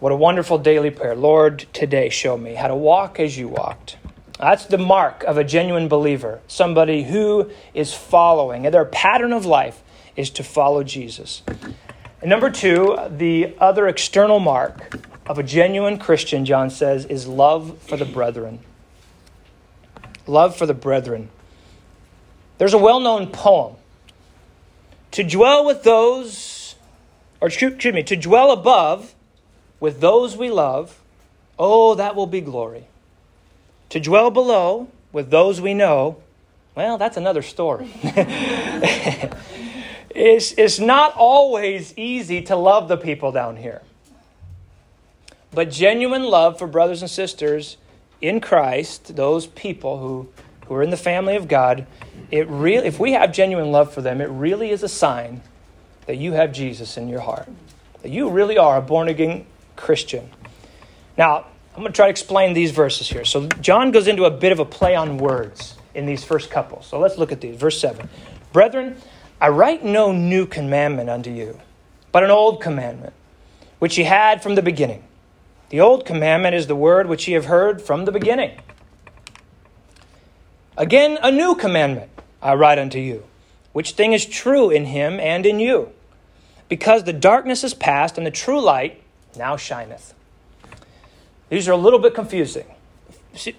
What 0.00 0.12
a 0.12 0.16
wonderful 0.16 0.58
daily 0.58 0.90
prayer. 0.90 1.14
Lord, 1.14 1.66
today 1.72 2.08
show 2.08 2.38
me 2.38 2.54
how 2.54 2.68
to 2.68 2.74
walk 2.74 3.20
as 3.20 3.36
you 3.36 3.48
walked. 3.48 3.96
That's 4.38 4.64
the 4.64 4.78
mark 4.78 5.22
of 5.24 5.36
a 5.36 5.44
genuine 5.44 5.88
believer, 5.88 6.40
somebody 6.48 7.02
who 7.02 7.50
is 7.74 7.92
following. 7.92 8.64
And 8.64 8.74
their 8.74 8.86
pattern 8.86 9.34
of 9.34 9.44
life 9.44 9.82
is 10.16 10.30
to 10.30 10.42
follow 10.42 10.82
Jesus. 10.82 11.42
And 12.20 12.30
number 12.30 12.50
two, 12.50 12.98
the 13.10 13.54
other 13.58 13.86
external 13.86 14.40
mark 14.40 14.98
of 15.26 15.38
a 15.38 15.42
genuine 15.42 15.98
Christian, 15.98 16.46
John 16.46 16.70
says, 16.70 17.04
is 17.04 17.26
love 17.26 17.78
for 17.82 17.98
the 17.98 18.04
brethren. 18.06 18.60
Love 20.26 20.56
for 20.56 20.64
the 20.64 20.74
brethren. 20.74 21.28
There's 22.58 22.74
a 22.74 22.78
well 22.78 23.00
known 23.00 23.26
poem. 23.28 23.76
To 25.12 25.24
dwell 25.24 25.64
with 25.64 25.82
those, 25.82 26.59
or 27.40 27.48
excuse 27.48 27.94
me, 27.94 28.02
to 28.02 28.16
dwell 28.16 28.52
above 28.52 29.14
with 29.78 30.00
those 30.00 30.36
we 30.36 30.50
love, 30.50 31.00
oh, 31.58 31.94
that 31.94 32.14
will 32.14 32.26
be 32.26 32.40
glory. 32.40 32.84
To 33.90 34.00
dwell 34.00 34.30
below 34.30 34.88
with 35.12 35.30
those 35.30 35.60
we 35.60 35.74
know, 35.74 36.18
well, 36.74 36.98
that's 36.98 37.16
another 37.16 37.42
story. 37.42 37.90
it's, 40.10 40.52
it's 40.52 40.78
not 40.78 41.14
always 41.16 41.96
easy 41.96 42.42
to 42.42 42.56
love 42.56 42.88
the 42.88 42.96
people 42.96 43.32
down 43.32 43.56
here. 43.56 43.82
But 45.52 45.70
genuine 45.70 46.24
love 46.24 46.58
for 46.58 46.68
brothers 46.68 47.02
and 47.02 47.10
sisters 47.10 47.76
in 48.20 48.40
Christ, 48.40 49.16
those 49.16 49.46
people 49.46 49.98
who, 49.98 50.28
who 50.66 50.74
are 50.74 50.82
in 50.82 50.90
the 50.90 50.96
family 50.96 51.34
of 51.36 51.48
God, 51.48 51.86
it 52.30 52.46
really, 52.48 52.86
if 52.86 53.00
we 53.00 53.12
have 53.12 53.32
genuine 53.32 53.72
love 53.72 53.92
for 53.92 54.02
them, 54.02 54.20
it 54.20 54.28
really 54.28 54.70
is 54.70 54.82
a 54.84 54.88
sign 54.88 55.40
that 56.06 56.16
you 56.16 56.32
have 56.32 56.52
Jesus 56.52 56.96
in 56.96 57.08
your 57.08 57.20
heart. 57.20 57.48
That 58.02 58.10
you 58.10 58.30
really 58.30 58.58
are 58.58 58.76
a 58.76 58.82
born 58.82 59.08
again 59.08 59.46
Christian. 59.76 60.30
Now, 61.16 61.46
I'm 61.74 61.82
going 61.82 61.92
to 61.92 61.96
try 61.96 62.06
to 62.06 62.10
explain 62.10 62.54
these 62.54 62.72
verses 62.72 63.08
here. 63.08 63.24
So, 63.24 63.46
John 63.60 63.90
goes 63.90 64.08
into 64.08 64.24
a 64.24 64.30
bit 64.30 64.52
of 64.52 64.58
a 64.58 64.64
play 64.64 64.94
on 64.94 65.18
words 65.18 65.76
in 65.94 66.06
these 66.06 66.24
first 66.24 66.50
couple. 66.50 66.82
So, 66.82 66.98
let's 66.98 67.18
look 67.18 67.32
at 67.32 67.40
these. 67.40 67.56
Verse 67.56 67.80
7 67.80 68.08
Brethren, 68.52 68.96
I 69.40 69.48
write 69.48 69.84
no 69.84 70.12
new 70.12 70.46
commandment 70.46 71.08
unto 71.08 71.30
you, 71.30 71.60
but 72.12 72.24
an 72.24 72.30
old 72.30 72.60
commandment, 72.60 73.14
which 73.78 73.96
ye 73.96 74.04
had 74.04 74.42
from 74.42 74.54
the 74.54 74.62
beginning. 74.62 75.04
The 75.70 75.80
old 75.80 76.04
commandment 76.04 76.56
is 76.56 76.66
the 76.66 76.74
word 76.74 77.08
which 77.08 77.28
ye 77.28 77.34
have 77.34 77.46
heard 77.46 77.80
from 77.80 78.04
the 78.04 78.12
beginning. 78.12 78.58
Again, 80.76 81.18
a 81.22 81.30
new 81.30 81.54
commandment 81.54 82.10
I 82.42 82.54
write 82.54 82.78
unto 82.78 82.98
you, 82.98 83.24
which 83.72 83.92
thing 83.92 84.12
is 84.12 84.26
true 84.26 84.70
in 84.70 84.86
him 84.86 85.20
and 85.20 85.46
in 85.46 85.60
you, 85.60 85.90
because 86.68 87.04
the 87.04 87.12
darkness 87.12 87.64
is 87.64 87.74
past 87.74 88.18
and 88.18 88.26
the 88.26 88.30
true 88.30 88.60
light 88.60 89.02
now 89.36 89.56
shineth. 89.56 90.14
These 91.48 91.68
are 91.68 91.72
a 91.72 91.76
little 91.76 91.98
bit 91.98 92.14
confusing. 92.14 92.66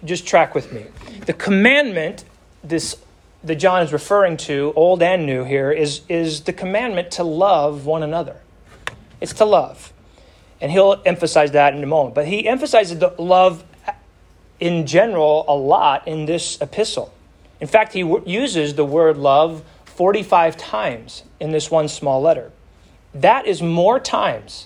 Just 0.04 0.28
track 0.28 0.54
with 0.54 0.72
me. 0.72 0.86
The 1.26 1.34
commandment, 1.34 2.26
this 2.64 2.98
that 3.44 3.56
John 3.56 3.82
is 3.82 3.92
referring 3.92 4.38
to, 4.38 4.72
old 4.76 5.02
and 5.02 5.26
new 5.26 5.44
here, 5.44 5.72
is, 5.72 6.02
is 6.08 6.42
the 6.42 6.54
commandment 6.54 7.12
to 7.12 7.24
love 7.24 7.86
one 7.86 8.04
another. 8.04 8.38
It's 9.20 9.34
to 9.34 9.46
love. 9.46 9.92
And 10.60 10.72
he'll 10.72 11.02
emphasize 11.06 11.52
that 11.52 11.74
in 11.74 11.84
a 11.84 11.88
moment. 11.88 12.14
But 12.14 12.28
he 12.28 12.48
emphasizes 12.48 13.00
the 13.00 13.16
love 13.18 13.64
in 14.60 14.86
general 14.86 15.44
a 15.48 15.56
lot 15.56 16.08
in 16.08 16.26
this 16.26 16.62
epistle. 16.62 17.12
In 17.60 17.68
fact, 17.68 17.94
he 17.94 18.00
uses 18.26 18.76
the 18.76 18.86
word 18.86 19.18
love 19.18 19.64
45 20.02 20.58
times 20.58 21.22
in 21.40 21.52
this 21.52 21.70
one 21.70 21.88
small 21.88 22.24
letter. 22.24 22.52
That 23.14 23.46
is 23.46 23.62
more 23.62 24.00
times 24.00 24.66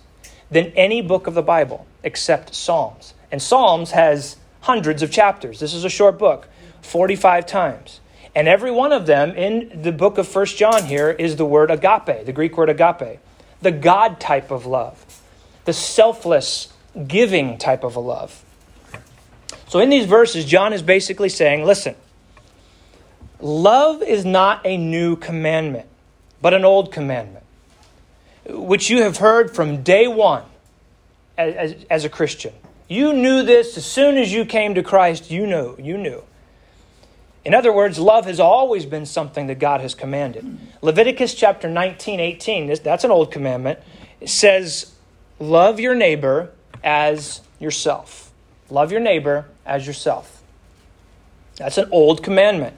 than 0.49 0.67
any 0.77 1.01
book 1.01 1.27
of 1.27 1.33
the 1.33 1.41
Bible 1.41 1.85
except 2.03 2.55
Psalms. 2.55 3.13
And 3.33 3.41
Psalms 3.41 3.91
has 3.91 4.37
hundreds 4.61 5.03
of 5.03 5.11
chapters. 5.11 5.59
This 5.59 5.73
is 5.73 5.83
a 5.83 5.89
short 5.89 6.17
book, 6.17 6.47
45 6.83 7.45
times. 7.47 7.99
And 8.33 8.47
every 8.47 8.71
one 8.71 8.93
of 8.93 9.07
them 9.07 9.31
in 9.31 9.81
the 9.81 9.91
book 9.91 10.17
of 10.17 10.25
First 10.25 10.55
John 10.55 10.85
here 10.85 11.11
is 11.11 11.35
the 11.35 11.45
word 11.45 11.69
agape, 11.69 12.25
the 12.25 12.31
Greek 12.31 12.55
word 12.55 12.69
agape, 12.69 13.19
the 13.61 13.71
God 13.71 14.21
type 14.21 14.51
of 14.51 14.65
love, 14.65 15.21
the 15.65 15.73
selfless, 15.73 16.71
giving 17.07 17.57
type 17.57 17.83
of 17.83 17.97
a 17.97 17.99
love. 17.99 18.41
So 19.67 19.79
in 19.79 19.89
these 19.89 20.05
verses, 20.05 20.45
John 20.45 20.71
is 20.71 20.81
basically 20.81 21.27
saying 21.27 21.65
listen, 21.65 21.95
love 23.39 24.01
is 24.01 24.25
not 24.25 24.65
a 24.65 24.77
new 24.77 25.15
commandment, 25.15 25.87
but 26.41 26.53
an 26.53 26.65
old 26.65 26.91
commandment, 26.91 27.45
which 28.49 28.89
you 28.89 29.01
have 29.03 29.17
heard 29.17 29.55
from 29.55 29.83
day 29.83 30.07
one 30.07 30.43
as, 31.37 31.55
as, 31.55 31.85
as 31.89 32.05
a 32.05 32.09
Christian. 32.09 32.53
You 32.87 33.13
knew 33.13 33.43
this 33.43 33.77
as 33.77 33.85
soon 33.85 34.17
as 34.17 34.31
you 34.31 34.45
came 34.45 34.75
to 34.75 34.83
Christ, 34.83 35.31
you 35.31 35.47
knew, 35.47 35.75
you 35.79 35.97
knew. 35.97 36.23
In 37.43 37.53
other 37.53 37.71
words, 37.71 37.99
love 37.99 38.25
has 38.25 38.39
always 38.39 38.85
been 38.85 39.05
something 39.05 39.47
that 39.47 39.59
God 39.59 39.81
has 39.81 39.93
commanded. 39.93 40.57
Leviticus 40.81 41.35
chapter 41.35 41.69
19, 41.69 42.19
18, 42.19 42.75
that's 42.83 43.03
an 43.03 43.11
old 43.11 43.31
commandment. 43.31 43.79
It 44.19 44.29
says, 44.29 44.91
Love 45.39 45.79
your 45.79 45.93
neighbor 45.93 46.51
as 46.83 47.41
yourself. 47.59 48.31
Love 48.69 48.91
your 48.91 49.01
neighbor 49.01 49.45
as 49.65 49.85
yourself. 49.85 50.41
That's 51.57 51.77
an 51.77 51.89
old 51.91 52.23
commandment. 52.23 52.75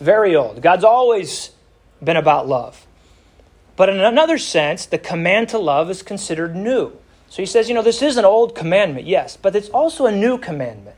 Very 0.00 0.34
old. 0.34 0.62
God's 0.62 0.84
always 0.84 1.50
been 2.02 2.16
about 2.16 2.48
love. 2.48 2.86
But 3.76 3.88
in 3.88 4.00
another 4.00 4.38
sense, 4.38 4.86
the 4.86 4.98
command 4.98 5.50
to 5.50 5.58
love 5.58 5.90
is 5.90 6.02
considered 6.02 6.56
new. 6.56 6.92
So 7.28 7.42
he 7.42 7.46
says, 7.46 7.68
you 7.68 7.74
know, 7.74 7.82
this 7.82 8.02
is 8.02 8.16
an 8.16 8.24
old 8.24 8.54
commandment, 8.54 9.06
yes, 9.06 9.36
but 9.36 9.54
it's 9.54 9.68
also 9.68 10.06
a 10.06 10.12
new 10.12 10.36
commandment. 10.36 10.96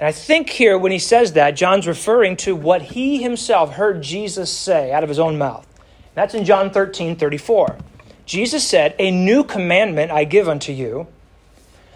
And 0.00 0.08
I 0.08 0.12
think 0.12 0.48
here, 0.48 0.78
when 0.78 0.90
he 0.90 0.98
says 0.98 1.34
that, 1.34 1.52
John's 1.52 1.86
referring 1.86 2.36
to 2.38 2.56
what 2.56 2.82
he 2.82 3.22
himself 3.22 3.74
heard 3.74 4.02
Jesus 4.02 4.50
say 4.50 4.90
out 4.90 5.02
of 5.02 5.08
his 5.08 5.18
own 5.18 5.38
mouth. 5.38 5.66
That's 6.14 6.34
in 6.34 6.44
John 6.44 6.70
13 6.70 7.16
34. 7.16 7.78
Jesus 8.26 8.66
said, 8.66 8.94
A 8.98 9.10
new 9.10 9.44
commandment 9.44 10.10
I 10.10 10.24
give 10.24 10.48
unto 10.48 10.72
you, 10.72 11.06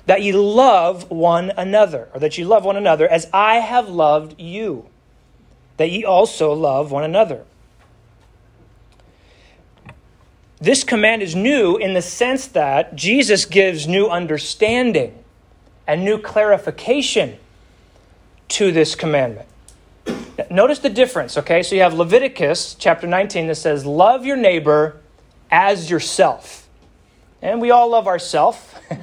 that 0.06 0.22
ye 0.22 0.32
love 0.32 1.10
one 1.10 1.50
another, 1.56 2.08
or 2.14 2.20
that 2.20 2.36
ye 2.38 2.44
love 2.44 2.64
one 2.64 2.76
another 2.76 3.08
as 3.08 3.28
I 3.32 3.56
have 3.56 3.88
loved 3.88 4.40
you, 4.40 4.88
that 5.76 5.90
ye 5.90 6.04
also 6.04 6.52
love 6.52 6.90
one 6.90 7.04
another. 7.04 7.44
This 10.58 10.84
command 10.84 11.22
is 11.22 11.34
new 11.34 11.76
in 11.76 11.94
the 11.94 12.02
sense 12.02 12.46
that 12.48 12.96
Jesus 12.96 13.44
gives 13.44 13.86
new 13.86 14.06
understanding 14.06 15.22
and 15.86 16.04
new 16.04 16.18
clarification 16.18 17.36
to 18.48 18.72
this 18.72 18.94
commandment. 18.94 19.48
Notice 20.50 20.78
the 20.78 20.90
difference, 20.90 21.36
okay? 21.36 21.62
So 21.62 21.74
you 21.74 21.82
have 21.82 21.94
Leviticus 21.94 22.74
chapter 22.78 23.06
19 23.06 23.48
that 23.48 23.56
says, 23.56 23.84
Love 23.84 24.24
your 24.24 24.36
neighbor 24.36 25.00
as 25.50 25.90
yourself. 25.90 26.68
And 27.42 27.60
we 27.60 27.70
all 27.70 27.90
love 27.90 28.06
ourselves. 28.06 28.58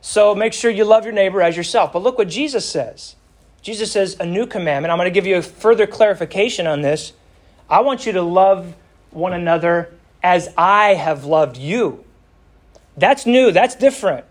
so 0.00 0.34
make 0.34 0.52
sure 0.52 0.70
you 0.70 0.84
love 0.84 1.04
your 1.04 1.12
neighbor 1.12 1.40
as 1.40 1.56
yourself. 1.56 1.92
But 1.92 2.02
look 2.02 2.18
what 2.18 2.28
Jesus 2.28 2.68
says. 2.68 3.16
Jesus 3.62 3.92
says, 3.92 4.16
A 4.18 4.26
new 4.26 4.46
commandment. 4.46 4.90
I'm 4.90 4.98
going 4.98 5.06
to 5.06 5.14
give 5.14 5.26
you 5.26 5.36
a 5.36 5.42
further 5.42 5.86
clarification 5.86 6.66
on 6.66 6.82
this. 6.82 7.12
I 7.68 7.80
want 7.80 8.06
you 8.06 8.12
to 8.12 8.22
love 8.22 8.74
one 9.10 9.32
another 9.32 9.92
as 10.22 10.52
I 10.56 10.94
have 10.94 11.24
loved 11.24 11.56
you. 11.56 12.04
That's 12.96 13.26
new, 13.26 13.50
that's 13.50 13.74
different. 13.74 14.24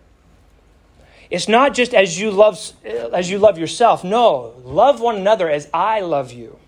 It's 1.30 1.48
not 1.48 1.74
just 1.74 1.94
as 1.94 2.18
you 2.18 2.30
love 2.30 2.72
as 3.12 3.30
you 3.30 3.38
love 3.38 3.56
yourself. 3.56 4.02
No, 4.02 4.54
love 4.64 5.00
one 5.00 5.16
another 5.16 5.48
as 5.48 5.68
I 5.72 6.00
love 6.00 6.32
you. 6.32 6.58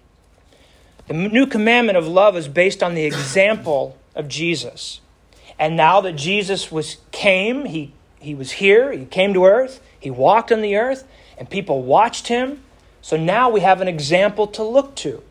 The 1.09 1.15
new 1.15 1.47
commandment 1.47 1.99
of 1.99 2.07
love 2.07 2.37
is 2.37 2.47
based 2.47 2.83
on 2.83 2.95
the 2.95 3.05
example 3.05 3.97
of 4.15 4.29
Jesus. 4.29 5.01
And 5.59 5.77
now 5.77 6.01
that 6.03 6.13
Jesus 6.13 6.71
was 6.71 6.99
came, 7.11 7.65
he 7.65 7.93
he 8.21 8.35
was 8.37 8.53
here, 8.53 8.93
he 8.93 9.05
came 9.05 9.35
to 9.35 9.45
earth, 9.45 9.83
he 9.99 10.11
walked 10.11 10.53
on 10.53 10.63
the 10.63 10.77
earth, 10.77 11.05
and 11.39 11.49
people 11.49 11.83
watched 11.83 12.29
him. 12.29 12.63
So 13.01 13.17
now 13.17 13.51
we 13.51 13.61
have 13.61 13.81
an 13.81 13.89
example 13.89 14.47
to 14.49 14.63
look 14.63 14.95
to. 14.97 15.23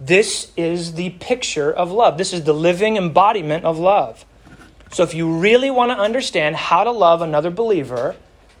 This 0.00 0.52
is 0.56 0.94
the 0.94 1.10
picture 1.10 1.72
of 1.72 1.90
love. 1.90 2.18
This 2.18 2.32
is 2.32 2.44
the 2.44 2.52
living 2.52 2.96
embodiment 2.96 3.64
of 3.64 3.78
love. 3.78 4.24
So 4.92 5.02
if 5.02 5.12
you 5.12 5.38
really 5.38 5.70
want 5.70 5.90
to 5.90 5.98
understand 5.98 6.56
how 6.56 6.84
to 6.84 6.90
love 6.90 7.20
another 7.20 7.50
believer, 7.50 8.16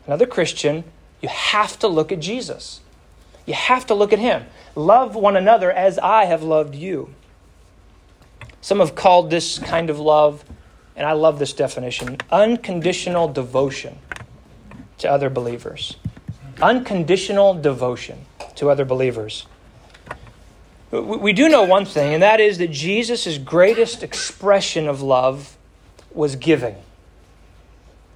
another 0.06 0.26
Christian, 0.26 0.84
you 1.22 1.28
have 1.28 1.78
to 1.78 1.88
look 1.88 2.12
at 2.12 2.20
Jesus. 2.20 2.80
You 3.46 3.54
have 3.54 3.86
to 3.86 3.94
look 3.94 4.12
at 4.12 4.18
him. 4.18 4.44
Love 4.74 5.14
one 5.14 5.36
another 5.36 5.72
as 5.72 5.98
I 5.98 6.26
have 6.26 6.42
loved 6.42 6.74
you. 6.74 7.14
Some 8.60 8.80
have 8.80 8.94
called 8.94 9.30
this 9.30 9.58
kind 9.58 9.88
of 9.88 9.98
love, 9.98 10.44
and 10.94 11.06
I 11.06 11.12
love 11.12 11.38
this 11.38 11.52
definition 11.52 12.18
unconditional 12.30 13.28
devotion 13.28 13.98
to 14.98 15.10
other 15.10 15.30
believers. 15.30 15.96
Unconditional 16.60 17.54
devotion 17.54 18.26
to 18.56 18.70
other 18.70 18.84
believers. 18.84 19.46
We 20.90 21.32
do 21.32 21.48
know 21.48 21.64
one 21.64 21.84
thing, 21.84 22.14
and 22.14 22.22
that 22.22 22.40
is 22.40 22.58
that 22.58 22.70
Jesus' 22.70 23.38
greatest 23.38 24.02
expression 24.02 24.88
of 24.88 25.02
love 25.02 25.56
was 26.12 26.36
giving. 26.36 26.76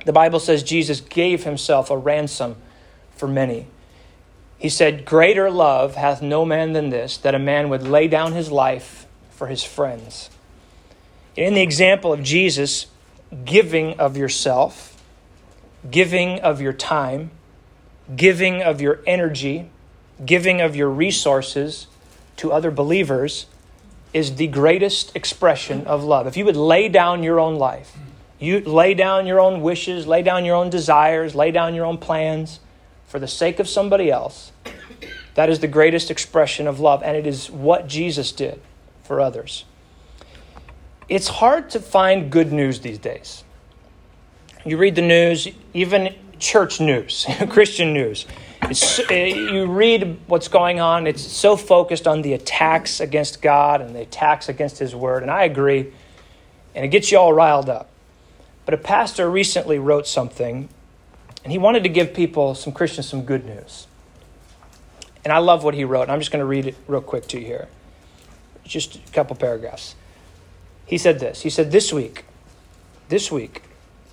The 0.04 0.12
Bible 0.12 0.40
says 0.40 0.62
Jesus 0.62 1.00
gave 1.00 1.44
himself 1.44 1.90
a 1.90 1.96
ransom 1.96 2.56
for 3.14 3.28
many. 3.28 3.66
He 4.58 4.68
said, 4.68 5.04
Greater 5.04 5.50
love 5.50 5.96
hath 5.96 6.22
no 6.22 6.44
man 6.44 6.72
than 6.72 6.90
this, 6.90 7.16
that 7.18 7.34
a 7.34 7.38
man 7.38 7.68
would 7.68 7.82
lay 7.82 8.08
down 8.08 8.32
his 8.32 8.50
life 8.50 9.06
for 9.30 9.48
his 9.48 9.62
friends. 9.62 10.30
In 11.36 11.54
the 11.54 11.62
example 11.62 12.12
of 12.12 12.22
Jesus, 12.22 12.86
giving 13.44 13.98
of 13.98 14.16
yourself, 14.16 15.02
giving 15.90 16.40
of 16.40 16.60
your 16.60 16.72
time, 16.72 17.30
giving 18.16 18.62
of 18.62 18.80
your 18.80 19.00
energy, 19.06 19.70
giving 20.24 20.60
of 20.60 20.76
your 20.76 20.88
resources 20.88 21.86
to 22.36 22.52
other 22.52 22.70
believers 22.70 23.46
is 24.12 24.36
the 24.36 24.46
greatest 24.46 25.14
expression 25.16 25.86
of 25.86 26.04
love. 26.04 26.26
If 26.26 26.36
you 26.36 26.44
would 26.44 26.56
lay 26.56 26.88
down 26.88 27.22
your 27.22 27.40
own 27.40 27.56
life, 27.56 27.96
you 28.38 28.60
lay 28.60 28.94
down 28.94 29.26
your 29.26 29.40
own 29.40 29.62
wishes, 29.62 30.06
lay 30.06 30.22
down 30.22 30.44
your 30.44 30.56
own 30.56 30.68
desires, 30.68 31.34
lay 31.34 31.50
down 31.50 31.74
your 31.74 31.86
own 31.86 31.98
plans 31.98 32.60
for 33.06 33.18
the 33.18 33.28
sake 33.28 33.58
of 33.58 33.68
somebody 33.68 34.10
else. 34.10 34.52
That 35.34 35.48
is 35.48 35.60
the 35.60 35.68
greatest 35.68 36.10
expression 36.10 36.66
of 36.66 36.80
love, 36.80 37.02
and 37.02 37.16
it 37.16 37.26
is 37.26 37.50
what 37.50 37.86
Jesus 37.86 38.32
did 38.32 38.60
for 39.02 39.20
others. 39.20 39.64
It's 41.08 41.28
hard 41.28 41.70
to 41.70 41.80
find 41.80 42.30
good 42.30 42.52
news 42.52 42.80
these 42.80 42.98
days. 42.98 43.44
You 44.64 44.76
read 44.76 44.94
the 44.94 45.02
news, 45.02 45.48
even 45.72 46.14
church 46.42 46.80
news, 46.80 47.26
Christian 47.48 47.92
news. 47.92 48.26
It's, 48.62 49.00
eh, 49.10 49.26
you 49.26 49.66
read 49.66 50.18
what's 50.26 50.48
going 50.48 50.80
on, 50.80 51.06
it's 51.06 51.22
so 51.22 51.56
focused 51.56 52.06
on 52.06 52.22
the 52.22 52.32
attacks 52.34 53.00
against 53.00 53.40
God 53.40 53.80
and 53.80 53.94
the 53.94 54.02
attacks 54.02 54.48
against 54.48 54.78
His 54.78 54.94
Word, 54.94 55.22
and 55.22 55.30
I 55.30 55.44
agree, 55.44 55.92
and 56.74 56.84
it 56.84 56.88
gets 56.88 57.10
you 57.10 57.18
all 57.18 57.32
riled 57.32 57.68
up. 57.68 57.88
But 58.64 58.74
a 58.74 58.78
pastor 58.78 59.30
recently 59.30 59.78
wrote 59.78 60.06
something, 60.06 60.68
and 61.42 61.52
he 61.52 61.58
wanted 61.58 61.82
to 61.82 61.88
give 61.88 62.14
people, 62.14 62.54
some 62.54 62.72
Christians, 62.72 63.08
some 63.08 63.24
good 63.24 63.44
news. 63.44 63.86
And 65.24 65.32
I 65.32 65.38
love 65.38 65.64
what 65.64 65.74
he 65.74 65.84
wrote. 65.84 66.02
And 66.02 66.12
I'm 66.12 66.20
just 66.20 66.30
going 66.30 66.40
to 66.40 66.46
read 66.46 66.66
it 66.66 66.76
real 66.86 67.00
quick 67.00 67.26
to 67.28 67.40
you 67.40 67.46
here. 67.46 67.68
Just 68.64 68.96
a 68.96 69.12
couple 69.12 69.34
paragraphs. 69.36 69.94
He 70.86 70.98
said 70.98 71.18
this 71.18 71.42
He 71.42 71.50
said, 71.50 71.72
This 71.72 71.92
week, 71.92 72.24
this 73.08 73.30
week, 73.32 73.62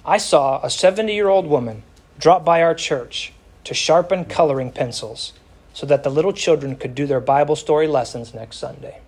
I 0.06 0.18
saw 0.18 0.60
a 0.63 0.70
70 0.70 1.13
year 1.13 1.28
old 1.28 1.46
woman 1.46 1.84
drop 2.19 2.43
by 2.43 2.62
our 2.62 2.75
church 2.75 3.34
to 3.63 3.73
sharpen 3.73 4.25
coloring 4.25 4.71
pencils 4.71 5.34
so 5.73 5.86
that 5.86 6.03
the 6.03 6.10
little 6.10 6.34
children 6.34 6.75
could 6.75 6.93
do 6.93 7.08
their 7.08 7.21
Bible 7.21 7.55
story 7.55 7.88
lessons 7.88 8.34
next 8.34 8.58
Sunday. 8.58 8.99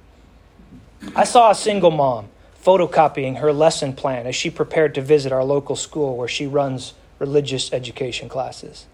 I 1.16 1.26
saw 1.26 1.52
a 1.52 1.56
single 1.56 1.92
mom 1.92 2.30
photocopying 2.64 3.40
her 3.40 3.52
lesson 3.52 3.94
plan 3.94 4.28
as 4.28 4.36
she 4.36 4.50
prepared 4.50 4.96
to 4.96 5.02
visit 5.02 5.32
our 5.32 5.44
local 5.44 5.76
school 5.76 6.16
where 6.16 6.28
she 6.28 6.48
runs 6.48 6.94
religious 7.20 7.74
education 7.74 8.30
classes. 8.30 8.86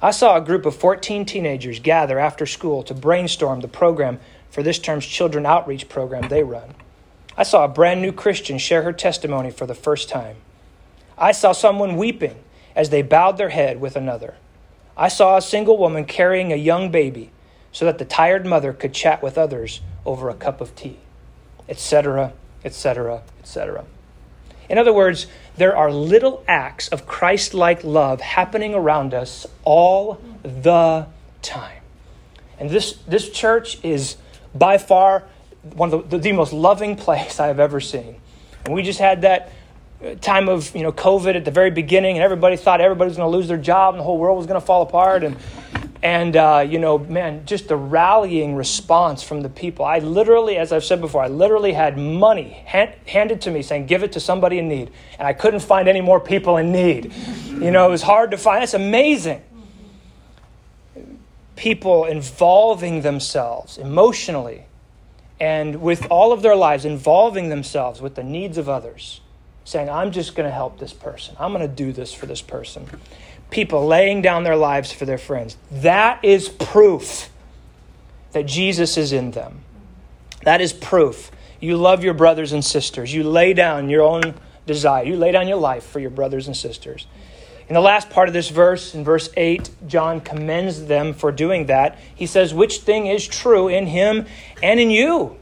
I 0.00 0.12
saw 0.12 0.36
a 0.36 0.40
group 0.40 0.64
of 0.64 0.74
14 0.76 1.26
teenagers 1.26 1.80
gather 1.80 2.18
after 2.18 2.46
school 2.46 2.82
to 2.84 2.94
brainstorm 2.94 3.60
the 3.60 3.68
program 3.68 4.18
for 4.48 4.62
this 4.62 4.78
term's 4.78 5.04
children 5.04 5.44
outreach 5.44 5.88
program 5.88 6.28
they 6.28 6.42
run. 6.42 6.74
I 7.36 7.42
saw 7.42 7.64
a 7.64 7.68
brand 7.68 8.00
new 8.00 8.12
Christian 8.12 8.58
share 8.58 8.82
her 8.82 8.92
testimony 8.92 9.50
for 9.50 9.66
the 9.66 9.74
first 9.74 10.08
time. 10.08 10.36
I 11.18 11.32
saw 11.32 11.52
someone 11.52 11.96
weeping 11.96 12.36
as 12.80 12.88
they 12.88 13.02
bowed 13.02 13.36
their 13.36 13.50
head 13.50 13.78
with 13.78 13.94
another. 13.94 14.36
I 14.96 15.08
saw 15.08 15.36
a 15.36 15.42
single 15.42 15.76
woman 15.76 16.06
carrying 16.06 16.50
a 16.50 16.56
young 16.56 16.90
baby 16.90 17.30
so 17.72 17.84
that 17.84 17.98
the 17.98 18.06
tired 18.06 18.46
mother 18.46 18.72
could 18.72 18.94
chat 18.94 19.22
with 19.22 19.36
others 19.36 19.82
over 20.06 20.30
a 20.30 20.34
cup 20.34 20.62
of 20.62 20.74
tea, 20.74 20.96
etc., 21.68 22.32
etc., 22.64 23.20
etc. 23.38 23.84
In 24.70 24.78
other 24.78 24.94
words, 24.94 25.26
there 25.58 25.76
are 25.76 25.92
little 25.92 26.42
acts 26.48 26.88
of 26.88 27.06
Christ 27.06 27.52
like 27.52 27.84
love 27.84 28.22
happening 28.22 28.72
around 28.72 29.12
us 29.12 29.46
all 29.62 30.18
the 30.42 31.06
time. 31.42 31.82
And 32.58 32.70
this, 32.70 32.94
this 33.06 33.28
church 33.28 33.78
is 33.84 34.16
by 34.54 34.78
far 34.78 35.24
one 35.74 35.92
of 35.92 36.08
the, 36.08 36.16
the, 36.16 36.32
most 36.32 36.54
loving 36.54 36.96
place 37.04 37.38
I 37.38 37.48
have 37.48 37.60
ever 37.60 37.78
seen. 37.78 38.16
And 38.64 38.72
we 38.72 38.82
just 38.82 39.00
had 39.00 39.20
that 39.20 39.52
time 40.20 40.48
of 40.48 40.74
you 40.74 40.82
know 40.82 40.92
COVID 40.92 41.36
at 41.36 41.44
the 41.44 41.50
very 41.50 41.70
beginning, 41.70 42.16
and 42.16 42.24
everybody 42.24 42.56
thought 42.56 42.80
everybody 42.80 43.08
was 43.08 43.16
going 43.16 43.30
to 43.30 43.36
lose 43.36 43.48
their 43.48 43.58
job 43.58 43.94
and 43.94 44.00
the 44.00 44.04
whole 44.04 44.18
world 44.18 44.38
was 44.38 44.46
going 44.46 44.60
to 44.60 44.66
fall 44.66 44.82
apart. 44.82 45.24
And 45.24 45.36
and, 46.02 46.34
uh, 46.34 46.66
you 46.66 46.78
know, 46.78 46.96
man, 46.96 47.44
just 47.44 47.68
the 47.68 47.76
rallying 47.76 48.54
response 48.54 49.22
from 49.22 49.42
the 49.42 49.50
people. 49.50 49.84
I 49.84 49.98
literally, 49.98 50.56
as 50.56 50.72
I've 50.72 50.84
said 50.84 51.00
before, 51.00 51.22
I 51.22 51.28
literally 51.28 51.72
had 51.74 51.98
money 51.98 52.48
hand, 52.64 52.94
handed 53.06 53.42
to 53.42 53.50
me 53.50 53.60
saying, 53.60 53.84
give 53.84 54.02
it 54.02 54.12
to 54.12 54.20
somebody 54.20 54.58
in 54.58 54.68
need. 54.68 54.90
And 55.18 55.28
I 55.28 55.34
couldn't 55.34 55.60
find 55.60 55.88
any 55.88 56.00
more 56.00 56.18
people 56.18 56.56
in 56.56 56.72
need. 56.72 57.12
You 57.48 57.70
know, 57.70 57.86
it 57.86 57.90
was 57.90 58.02
hard 58.02 58.30
to 58.30 58.38
find. 58.38 58.64
It's 58.64 58.72
amazing. 58.72 59.42
People 61.54 62.06
involving 62.06 63.02
themselves 63.02 63.76
emotionally 63.76 64.64
and 65.38 65.82
with 65.82 66.06
all 66.10 66.32
of 66.32 66.40
their 66.40 66.56
lives, 66.56 66.86
involving 66.86 67.50
themselves 67.50 68.00
with 68.00 68.14
the 68.14 68.24
needs 68.24 68.56
of 68.56 68.70
others, 68.70 69.20
saying, 69.64 69.88
I'm 69.90 70.10
just 70.10 70.34
going 70.34 70.48
to 70.48 70.54
help 70.54 70.78
this 70.78 70.92
person. 70.92 71.36
I'm 71.38 71.52
going 71.52 71.68
to 71.68 71.74
do 71.74 71.92
this 71.92 72.12
for 72.12 72.26
this 72.26 72.42
person 72.42 72.88
people 73.50 73.86
laying 73.86 74.22
down 74.22 74.44
their 74.44 74.56
lives 74.56 74.92
for 74.92 75.04
their 75.04 75.18
friends. 75.18 75.56
That 75.70 76.24
is 76.24 76.48
proof 76.48 77.28
that 78.32 78.46
Jesus 78.46 78.96
is 78.96 79.12
in 79.12 79.32
them. 79.32 79.60
That 80.44 80.60
is 80.60 80.72
proof. 80.72 81.30
You 81.60 81.76
love 81.76 82.02
your 82.02 82.14
brothers 82.14 82.52
and 82.52 82.64
sisters. 82.64 83.12
You 83.12 83.24
lay 83.24 83.52
down 83.52 83.90
your 83.90 84.02
own 84.02 84.34
desire. 84.66 85.04
You 85.04 85.16
lay 85.16 85.32
down 85.32 85.48
your 85.48 85.58
life 85.58 85.84
for 85.84 86.00
your 86.00 86.10
brothers 86.10 86.46
and 86.46 86.56
sisters. 86.56 87.06
In 87.68 87.74
the 87.74 87.80
last 87.80 88.10
part 88.10 88.28
of 88.28 88.34
this 88.34 88.48
verse, 88.48 88.94
in 88.94 89.04
verse 89.04 89.28
8, 89.36 89.70
John 89.86 90.20
commends 90.20 90.86
them 90.86 91.12
for 91.12 91.30
doing 91.30 91.66
that. 91.66 91.98
He 92.14 92.26
says, 92.26 92.54
Which 92.54 92.78
thing 92.78 93.06
is 93.06 93.26
true 93.26 93.68
in 93.68 93.86
him 93.86 94.26
and 94.62 94.80
in 94.80 94.90
you? 94.90 95.36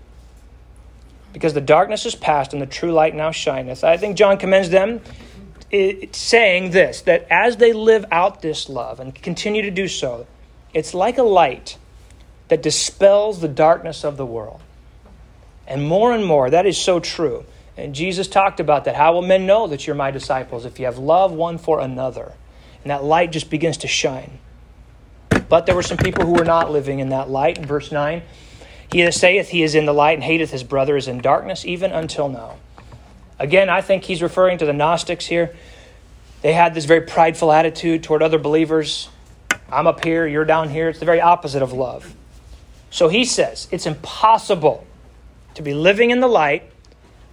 Because 1.39 1.55
the 1.55 1.61
darkness 1.61 2.05
is 2.05 2.17
past 2.17 2.53
and 2.53 2.61
the 2.61 2.67
true 2.67 2.91
light 2.91 3.15
now 3.15 3.31
shineth. 3.31 3.85
I 3.85 3.97
think 3.97 4.17
John 4.17 4.39
commends 4.39 4.71
them 4.71 5.01
saying 6.11 6.71
this 6.71 7.03
that 7.03 7.29
as 7.31 7.59
they 7.59 7.73
live 7.73 8.05
out 8.11 8.43
this 8.43 8.69
love 8.69 8.99
and 8.99 9.15
continue 9.15 9.63
to 9.63 9.71
do 9.71 9.87
so, 9.87 10.27
it's 10.75 10.95
like 10.95 11.17
a 11.17 11.23
light 11.23 11.79
that 12.49 12.61
dispels 12.61 13.41
the 13.41 13.47
darkness 13.47 14.05
of 14.05 14.17
the 14.17 14.27
world. 14.27 14.61
And 15.69 15.87
more 15.87 16.13
and 16.13 16.27
more, 16.27 16.51
that 16.51 16.67
is 16.67 16.77
so 16.77 16.99
true. 16.99 17.45
And 17.77 17.95
Jesus 17.95 18.27
talked 18.27 18.59
about 18.59 18.85
that. 18.87 18.97
How 18.97 19.13
will 19.13 19.23
men 19.23 19.47
know 19.47 19.69
that 19.69 19.87
you're 19.87 19.95
my 19.95 20.11
disciples 20.11 20.65
if 20.65 20.81
you 20.81 20.87
have 20.87 20.99
love 20.99 21.31
one 21.31 21.57
for 21.57 21.79
another? 21.79 22.33
And 22.83 22.91
that 22.91 23.05
light 23.05 23.31
just 23.31 23.49
begins 23.49 23.77
to 23.79 23.87
shine. 23.87 24.41
But 25.49 25.67
there 25.67 25.77
were 25.77 25.85
some 25.85 25.99
people 25.99 26.27
who 26.27 26.33
were 26.33 26.45
not 26.45 26.73
living 26.73 26.99
in 26.99 27.11
that 27.11 27.31
light. 27.31 27.59
In 27.59 27.65
verse 27.65 27.93
9, 27.93 28.23
he 28.91 29.03
that 29.03 29.15
saith 29.15 29.49
he 29.49 29.63
is 29.63 29.75
in 29.75 29.87
the 29.87 29.93
light 29.93 30.15
and 30.15 30.25
hateth 30.25 30.51
his 30.51 30.63
brother 30.63 30.97
is 30.97 31.09
in 31.09 31.19
darkness, 31.19 31.65
even 31.65 31.93
until 31.93 32.29
now. 32.29 32.57
Again, 33.39 33.69
I 33.69 33.81
think 33.81 34.05
he's 34.05 34.23
referring 34.23 34.59
to 34.59 34.67
the 34.67 34.73
Gnostics 34.73 35.27
here. 35.27 35.55
They 36.43 36.53
had 36.53 36.75
this 36.75 36.85
very 36.85 37.03
prideful 37.03 37.53
attitude 37.53 38.03
toward 38.03 38.23
other 38.23 38.39
believers. 38.39 39.09
I'm 39.71 39.87
up 39.87 40.03
here, 40.05 40.27
you're 40.27 40.45
down 40.45 40.71
here. 40.71 40.89
It's 40.89 40.99
the 40.99 41.05
very 41.05 41.21
opposite 41.21 41.63
of 41.63 41.73
love. 41.73 42.15
So 42.91 43.09
he 43.09 43.25
says 43.25 43.69
it's 43.71 43.87
impossible 43.87 44.87
to 45.55 45.63
be 45.63 45.75
living 45.75 46.11
in 46.11 46.21
the 46.21 46.29
light, 46.29 46.71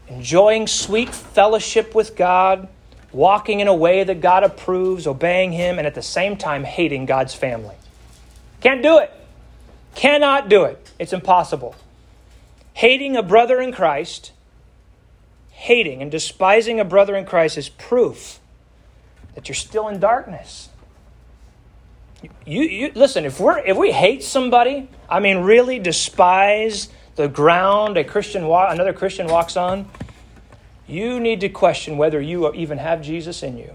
enjoying 0.08 0.68
sweet 0.68 1.14
fellowship 1.14 1.96
with 1.96 2.16
God, 2.16 2.68
walking 3.12 3.60
in 3.60 3.68
a 3.68 3.74
way 3.74 4.04
that 4.04 4.20
God 4.20 4.44
approves, 4.44 5.08
obeying 5.08 5.52
Him, 5.52 5.78
and 5.78 5.88
at 5.88 5.96
the 5.96 6.02
same 6.02 6.36
time 6.36 6.64
hating 6.64 7.06
God's 7.06 7.34
family. 7.34 7.76
Can't 8.62 8.84
do 8.84 8.98
it. 8.98 9.12
Cannot 9.96 10.50
do 10.50 10.66
it. 10.66 10.85
It's 10.98 11.14
impossible. 11.14 11.76
Hating 12.74 13.16
a 13.16 13.24
brother 13.24 13.62
in 13.62 13.72
Christ 13.72 14.32
hating 15.56 16.02
and 16.02 16.12
despising 16.12 16.82
a 16.82 16.86
brother 16.86 17.16
in 17.16 17.26
Christ 17.26 17.58
is 17.58 17.70
proof 17.70 18.40
that 19.34 19.48
you're 19.48 19.56
still 19.56 19.88
in 19.88 20.00
darkness. 20.00 20.70
You, 22.46 22.62
you 22.62 22.92
listen, 22.94 23.26
if 23.26 23.40
we're 23.40 23.60
if 23.60 23.78
we 23.78 23.92
hate 23.92 24.24
somebody, 24.24 24.90
I 25.10 25.20
mean 25.20 25.40
really 25.40 25.80
despise 25.80 26.90
the 27.16 27.28
ground 27.28 27.98
a 27.98 28.04
Christian 28.04 28.44
another 28.44 28.94
Christian 28.94 29.28
walks 29.28 29.56
on, 29.56 29.90
you 30.88 31.20
need 31.20 31.40
to 31.42 31.50
question 31.50 31.98
whether 31.98 32.20
you 32.20 32.54
even 32.54 32.78
have 32.78 33.02
Jesus 33.02 33.42
in 33.42 33.58
you. 33.58 33.72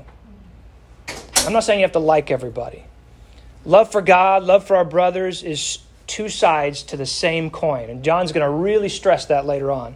I'm 1.46 1.54
not 1.54 1.64
saying 1.64 1.80
you 1.80 1.84
have 1.84 1.92
to 1.92 1.98
like 1.98 2.30
everybody. 2.30 2.84
Love 3.64 3.90
for 3.90 4.02
God, 4.02 4.42
love 4.42 4.66
for 4.66 4.76
our 4.76 4.84
brothers 4.84 5.42
is 5.42 5.78
two 6.10 6.28
sides 6.28 6.82
to 6.82 6.96
the 6.96 7.06
same 7.06 7.50
coin. 7.50 7.88
And 7.88 8.02
John's 8.02 8.32
going 8.32 8.44
to 8.44 8.50
really 8.50 8.88
stress 8.88 9.26
that 9.26 9.46
later 9.46 9.70
on. 9.70 9.94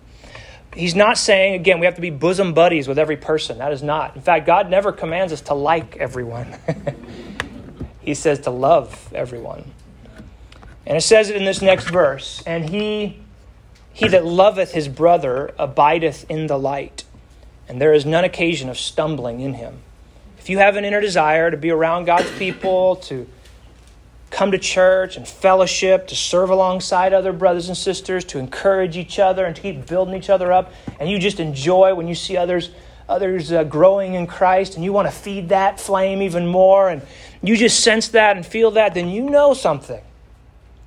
He's 0.75 0.95
not 0.95 1.19
saying, 1.19 1.55
again, 1.55 1.81
we 1.81 1.87
have 1.87 1.97
to 1.97 2.01
be 2.01 2.11
bosom 2.11 2.55
buddies 2.55 2.89
with 2.89 2.99
every 2.99 3.17
person. 3.17 3.59
That 3.59 3.73
is 3.73 3.83
not. 3.83 4.17
In 4.17 4.23
fact, 4.23 4.47
God 4.47 4.71
never 4.71 4.93
commands 4.93 5.33
us 5.33 5.41
to 5.43 5.55
like 5.55 5.97
everyone, 5.97 6.55
He 8.01 8.15
says 8.15 8.41
to 8.41 8.51
love 8.51 9.11
everyone. 9.15 9.65
And 10.87 10.97
it 10.97 11.01
says 11.01 11.31
it 11.31 11.37
in 11.37 11.45
this 11.47 11.63
next 11.63 11.89
verse 11.89 12.43
and 12.47 12.69
he, 12.69 13.19
he 13.95 14.09
that 14.09 14.27
loveth 14.27 14.73
his 14.73 14.89
brother 14.89 15.55
abideth 15.59 16.29
in 16.29 16.47
the 16.47 16.59
light, 16.59 17.05
and 17.67 17.81
there 17.81 17.95
is 17.95 18.05
none 18.05 18.25
occasion 18.25 18.69
of 18.69 18.79
stumbling 18.79 19.41
in 19.41 19.55
him. 19.55 19.79
If 20.39 20.51
you 20.51 20.59
have 20.59 20.77
an 20.77 20.85
inner 20.85 21.01
desire 21.01 21.51
to 21.51 21.57
be 21.57 21.71
around 21.71 22.05
God's 22.05 22.31
people, 22.33 22.97
to 22.97 23.27
come 24.35 24.51
to 24.51 24.59
church 24.59 25.17
and 25.17 25.27
fellowship, 25.27 26.09
to 26.09 26.17
serve 26.17 26.51
alongside 26.51 27.13
other 27.13 27.33
brothers 27.33 27.69
and 27.69 27.77
sisters, 27.77 28.25
to 28.25 28.39
encourage 28.39 28.97
each 28.97 29.21
other 29.21 29.45
and 29.45 29.55
to 29.55 29.63
keep 29.63 29.87
building 29.87 30.15
each 30.15 30.29
other 30.29 30.53
up. 30.53 30.73
And 30.99 31.09
you 31.09 31.21
just 31.21 31.39
enjoy 31.39 31.95
when 31.95 32.09
you 32.09 32.15
see 32.15 32.37
others 32.37 32.71
others 33.07 33.53
uh, 33.53 33.63
growing 33.65 34.15
in 34.15 34.27
Christ 34.27 34.77
and 34.77 34.85
you 34.85 34.91
want 34.91 35.07
to 35.07 35.15
feed 35.15 35.51
that 35.51 35.79
flame 35.79 36.23
even 36.23 36.47
more 36.47 36.89
and 36.89 37.03
you 37.43 37.55
just 37.55 37.81
sense 37.81 38.09
that 38.09 38.37
and 38.37 38.47
feel 38.47 38.71
that, 38.73 38.95
then 38.95 39.09
you 39.09 39.29
know 39.29 39.53
something. 39.53 40.03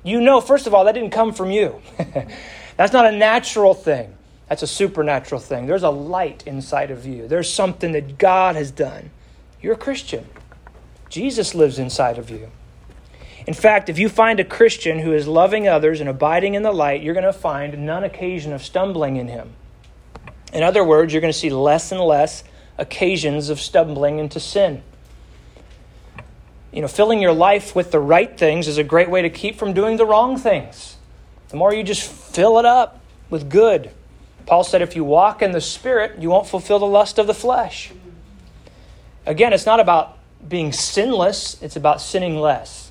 You 0.03 0.19
know, 0.19 0.41
first 0.41 0.65
of 0.65 0.73
all, 0.73 0.85
that 0.85 0.93
didn't 0.93 1.11
come 1.11 1.31
from 1.31 1.51
you. 1.51 1.79
That's 2.77 2.91
not 2.91 3.05
a 3.05 3.11
natural 3.11 3.75
thing. 3.75 4.15
That's 4.49 4.63
a 4.63 4.67
supernatural 4.67 5.39
thing. 5.39 5.67
There's 5.67 5.83
a 5.83 5.89
light 5.89 6.43
inside 6.47 6.89
of 6.89 7.05
you. 7.05 7.27
There's 7.27 7.51
something 7.53 7.91
that 7.91 8.17
God 8.17 8.55
has 8.55 8.71
done. 8.71 9.11
You're 9.61 9.73
a 9.73 9.77
Christian. 9.77 10.25
Jesus 11.09 11.53
lives 11.53 11.77
inside 11.77 12.17
of 12.17 12.31
you. 12.31 12.49
In 13.47 13.53
fact, 13.53 13.87
if 13.87 13.97
you 13.97 14.09
find 14.09 14.41
a 14.41 14.43
Christian 14.43 14.99
who 14.99 15.13
is 15.13 15.25
loving 15.25 15.69
others 15.69 16.01
and 16.01 16.09
abiding 16.09 16.53
in 16.53 16.63
the 16.63 16.71
light, 16.71 17.01
you're 17.01 17.13
going 17.13 17.23
to 17.23 17.31
find 17.31 17.85
none 17.85 18.03
occasion 18.03 18.51
of 18.51 18.61
stumbling 18.61 19.15
in 19.15 19.29
him. 19.29 19.53
In 20.51 20.63
other 20.63 20.83
words, 20.83 21.13
you're 21.13 21.21
going 21.21 21.31
to 21.31 21.39
see 21.39 21.49
less 21.49 21.91
and 21.93 22.01
less 22.01 22.43
occasions 22.77 23.49
of 23.49 23.61
stumbling 23.61 24.19
into 24.19 24.41
sin. 24.41 24.83
You 26.73 26.81
know, 26.81 26.89
filling 26.89 27.21
your 27.21 27.31
life 27.31 27.73
with 27.73 27.91
the 27.91 27.99
right 28.01 28.37
things 28.37 28.67
is 28.67 28.77
a 28.77 28.83
great 28.83 29.09
way 29.09 29.21
to 29.21 29.29
keep 29.29 29.55
from 29.55 29.71
doing 29.71 29.95
the 29.95 30.05
wrong 30.05 30.37
things. 30.37 30.97
The 31.47 31.55
more 31.55 31.73
you 31.73 31.83
just 31.83 32.03
fill 32.03 32.59
it 32.59 32.65
up 32.65 32.99
with 33.29 33.49
good. 33.49 33.91
Paul 34.45 34.65
said, 34.65 34.81
if 34.81 34.95
you 34.95 35.05
walk 35.05 35.41
in 35.41 35.53
the 35.53 35.61
Spirit, 35.61 36.19
you 36.19 36.29
won't 36.29 36.47
fulfill 36.47 36.79
the 36.79 36.85
lust 36.85 37.17
of 37.17 37.27
the 37.27 37.33
flesh. 37.33 37.91
Again, 39.25 39.53
it's 39.53 39.65
not 39.65 39.79
about 39.79 40.17
being 40.47 40.73
sinless, 40.73 41.61
it's 41.61 41.77
about 41.77 42.01
sinning 42.01 42.37
less. 42.37 42.86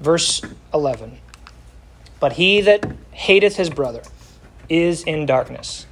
Verse 0.00 0.42
11 0.72 1.18
But 2.20 2.34
he 2.34 2.60
that 2.60 2.84
hateth 3.12 3.56
his 3.56 3.70
brother 3.70 4.02
is 4.68 5.02
in 5.02 5.26
darkness, 5.26 5.86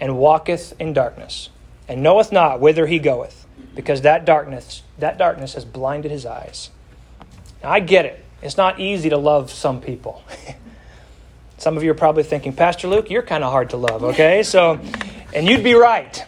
and 0.00 0.18
walketh 0.18 0.74
in 0.80 0.92
darkness, 0.92 1.50
and 1.88 2.02
knoweth 2.02 2.32
not 2.32 2.60
whither 2.60 2.86
he 2.86 2.98
goeth, 2.98 3.46
because 3.74 4.02
that 4.02 4.24
darkness, 4.24 4.82
that 4.98 5.18
darkness 5.18 5.54
has 5.54 5.64
blinded 5.64 6.10
his 6.10 6.26
eyes. 6.26 6.70
Now, 7.62 7.70
I 7.70 7.80
get 7.80 8.04
it. 8.04 8.24
It's 8.42 8.56
not 8.56 8.78
easy 8.78 9.10
to 9.10 9.16
love 9.16 9.50
some 9.50 9.80
people. 9.80 10.22
some 11.58 11.76
of 11.76 11.82
you 11.82 11.90
are 11.90 11.94
probably 11.94 12.22
thinking, 12.22 12.52
Pastor 12.52 12.86
Luke, 12.86 13.10
you're 13.10 13.22
kind 13.22 13.42
of 13.42 13.50
hard 13.50 13.70
to 13.70 13.76
love, 13.76 14.04
okay? 14.04 14.42
So, 14.48 14.80
and 15.34 15.46
you'd 15.46 15.64
be 15.64 15.74
right. 15.74 16.24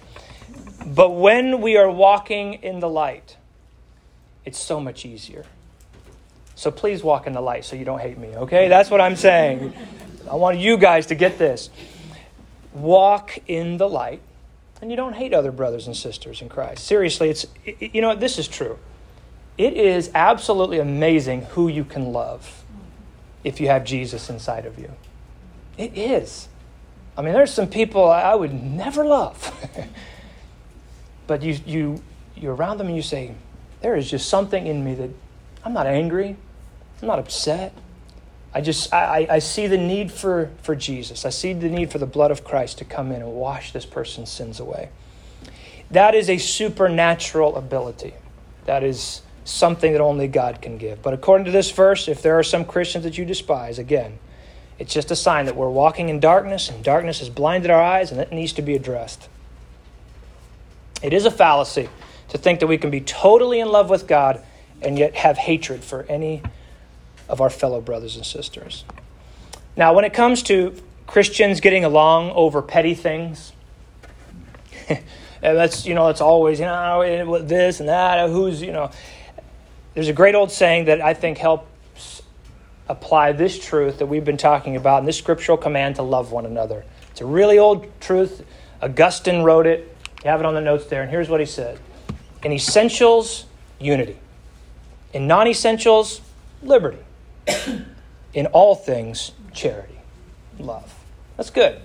But 0.84 1.10
when 1.10 1.60
we 1.60 1.76
are 1.76 1.90
walking 1.90 2.54
in 2.54 2.80
the 2.80 2.88
light, 2.88 3.36
it's 4.44 4.58
so 4.58 4.80
much 4.80 5.06
easier. 5.06 5.44
So 6.60 6.70
please 6.70 7.02
walk 7.02 7.26
in 7.26 7.32
the 7.32 7.40
light 7.40 7.64
so 7.64 7.74
you 7.74 7.86
don't 7.86 8.00
hate 8.00 8.18
me, 8.18 8.36
okay? 8.36 8.68
That's 8.68 8.90
what 8.90 9.00
I'm 9.00 9.16
saying. 9.16 9.72
I 10.30 10.34
want 10.34 10.58
you 10.58 10.76
guys 10.76 11.06
to 11.06 11.14
get 11.14 11.38
this. 11.38 11.70
Walk 12.74 13.38
in 13.46 13.78
the 13.78 13.88
light, 13.88 14.20
and 14.82 14.90
you 14.90 14.96
don't 14.98 15.14
hate 15.14 15.32
other 15.32 15.52
brothers 15.52 15.86
and 15.86 15.96
sisters 15.96 16.42
in 16.42 16.50
Christ. 16.50 16.84
Seriously, 16.84 17.30
it's 17.30 17.46
you 17.80 18.02
know 18.02 18.14
this 18.14 18.38
is 18.38 18.46
true. 18.46 18.78
It 19.56 19.72
is 19.72 20.10
absolutely 20.14 20.80
amazing 20.80 21.46
who 21.46 21.66
you 21.68 21.82
can 21.82 22.12
love 22.12 22.62
if 23.42 23.58
you 23.58 23.68
have 23.68 23.84
Jesus 23.84 24.28
inside 24.28 24.66
of 24.66 24.78
you. 24.78 24.92
It 25.78 25.96
is. 25.96 26.48
I 27.16 27.22
mean, 27.22 27.32
there's 27.32 27.54
some 27.54 27.68
people 27.68 28.10
I 28.10 28.34
would 28.34 28.52
never 28.52 29.02
love. 29.02 29.50
but 31.26 31.42
you, 31.42 31.58
you, 31.64 32.02
you're 32.36 32.54
around 32.54 32.76
them 32.76 32.88
and 32.88 32.96
you 32.96 33.02
say, 33.02 33.34
there 33.80 33.96
is 33.96 34.10
just 34.10 34.28
something 34.28 34.66
in 34.66 34.84
me 34.84 34.94
that 34.96 35.10
I'm 35.64 35.72
not 35.72 35.86
angry, 35.86 36.36
I'm 37.00 37.08
not 37.08 37.18
upset. 37.18 37.72
I 38.52 38.60
just, 38.60 38.92
I, 38.92 39.26
I 39.30 39.38
see 39.38 39.66
the 39.68 39.78
need 39.78 40.10
for, 40.10 40.50
for 40.62 40.74
Jesus. 40.74 41.24
I 41.24 41.30
see 41.30 41.52
the 41.52 41.68
need 41.68 41.92
for 41.92 41.98
the 41.98 42.06
blood 42.06 42.30
of 42.30 42.42
Christ 42.42 42.78
to 42.78 42.84
come 42.84 43.12
in 43.12 43.22
and 43.22 43.32
wash 43.32 43.72
this 43.72 43.86
person's 43.86 44.30
sins 44.30 44.58
away. 44.58 44.88
That 45.90 46.14
is 46.14 46.28
a 46.28 46.38
supernatural 46.38 47.56
ability. 47.56 48.14
That 48.66 48.82
is 48.82 49.22
something 49.44 49.92
that 49.92 50.00
only 50.00 50.28
God 50.28 50.60
can 50.60 50.78
give. 50.78 51.00
But 51.02 51.14
according 51.14 51.44
to 51.46 51.50
this 51.50 51.70
verse, 51.70 52.08
if 52.08 52.22
there 52.22 52.38
are 52.38 52.42
some 52.42 52.64
Christians 52.64 53.04
that 53.04 53.16
you 53.16 53.24
despise, 53.24 53.78
again, 53.78 54.18
it's 54.78 54.92
just 54.92 55.10
a 55.10 55.16
sign 55.16 55.46
that 55.46 55.56
we're 55.56 55.70
walking 55.70 56.08
in 56.08 56.20
darkness 56.20 56.68
and 56.68 56.82
darkness 56.82 57.20
has 57.20 57.28
blinded 57.28 57.70
our 57.70 57.82
eyes 57.82 58.10
and 58.10 58.20
it 58.20 58.32
needs 58.32 58.52
to 58.54 58.62
be 58.62 58.74
addressed. 58.74 59.28
It 61.02 61.12
is 61.12 61.24
a 61.24 61.30
fallacy 61.30 61.88
to 62.28 62.38
think 62.38 62.60
that 62.60 62.66
we 62.66 62.78
can 62.78 62.90
be 62.90 63.00
totally 63.00 63.60
in 63.60 63.68
love 63.68 63.90
with 63.90 64.06
God 64.06 64.44
and 64.82 64.98
yet 64.98 65.14
have 65.16 65.36
hatred 65.36 65.84
for 65.84 66.04
any 66.04 66.42
of 67.30 67.40
our 67.40 67.48
fellow 67.50 67.80
brothers 67.80 68.16
and 68.16 68.26
sisters. 68.26 68.84
Now, 69.76 69.94
when 69.94 70.04
it 70.04 70.12
comes 70.12 70.42
to 70.44 70.74
Christians 71.06 71.60
getting 71.60 71.84
along 71.84 72.32
over 72.32 72.60
petty 72.60 72.94
things, 72.94 73.52
and 74.88 75.00
that's 75.40 75.86
you 75.86 75.94
know 75.94 76.06
that's 76.06 76.20
always 76.20 76.58
you 76.58 76.66
know 76.66 77.02
oh, 77.02 77.38
this 77.38 77.80
and 77.80 77.88
that 77.88 78.18
uh, 78.18 78.28
who's 78.28 78.60
you 78.60 78.72
know 78.72 78.90
there's 79.94 80.08
a 80.08 80.12
great 80.12 80.34
old 80.34 80.50
saying 80.50 80.86
that 80.86 81.00
I 81.00 81.14
think 81.14 81.38
helps 81.38 82.22
apply 82.88 83.32
this 83.32 83.58
truth 83.58 83.98
that 83.98 84.06
we've 84.06 84.24
been 84.24 84.36
talking 84.36 84.76
about 84.76 85.00
in 85.00 85.06
this 85.06 85.16
scriptural 85.16 85.56
command 85.56 85.96
to 85.96 86.02
love 86.02 86.32
one 86.32 86.46
another. 86.46 86.84
It's 87.10 87.20
a 87.20 87.26
really 87.26 87.58
old 87.58 87.88
truth. 88.00 88.44
Augustine 88.82 89.42
wrote 89.42 89.66
it. 89.66 89.96
You 90.24 90.30
have 90.30 90.40
it 90.40 90.46
on 90.46 90.54
the 90.54 90.60
notes 90.60 90.86
there. 90.86 91.02
And 91.02 91.10
here's 91.10 91.28
what 91.28 91.40
he 91.40 91.46
said 91.46 91.78
In 92.42 92.52
essentials, 92.52 93.46
unity. 93.78 94.18
In 95.12 95.26
non 95.26 95.46
essentials, 95.46 96.20
liberty. 96.62 96.98
In 98.34 98.46
all 98.46 98.74
things, 98.74 99.32
charity, 99.52 100.00
love. 100.58 100.94
That's 101.36 101.50
good. 101.50 101.80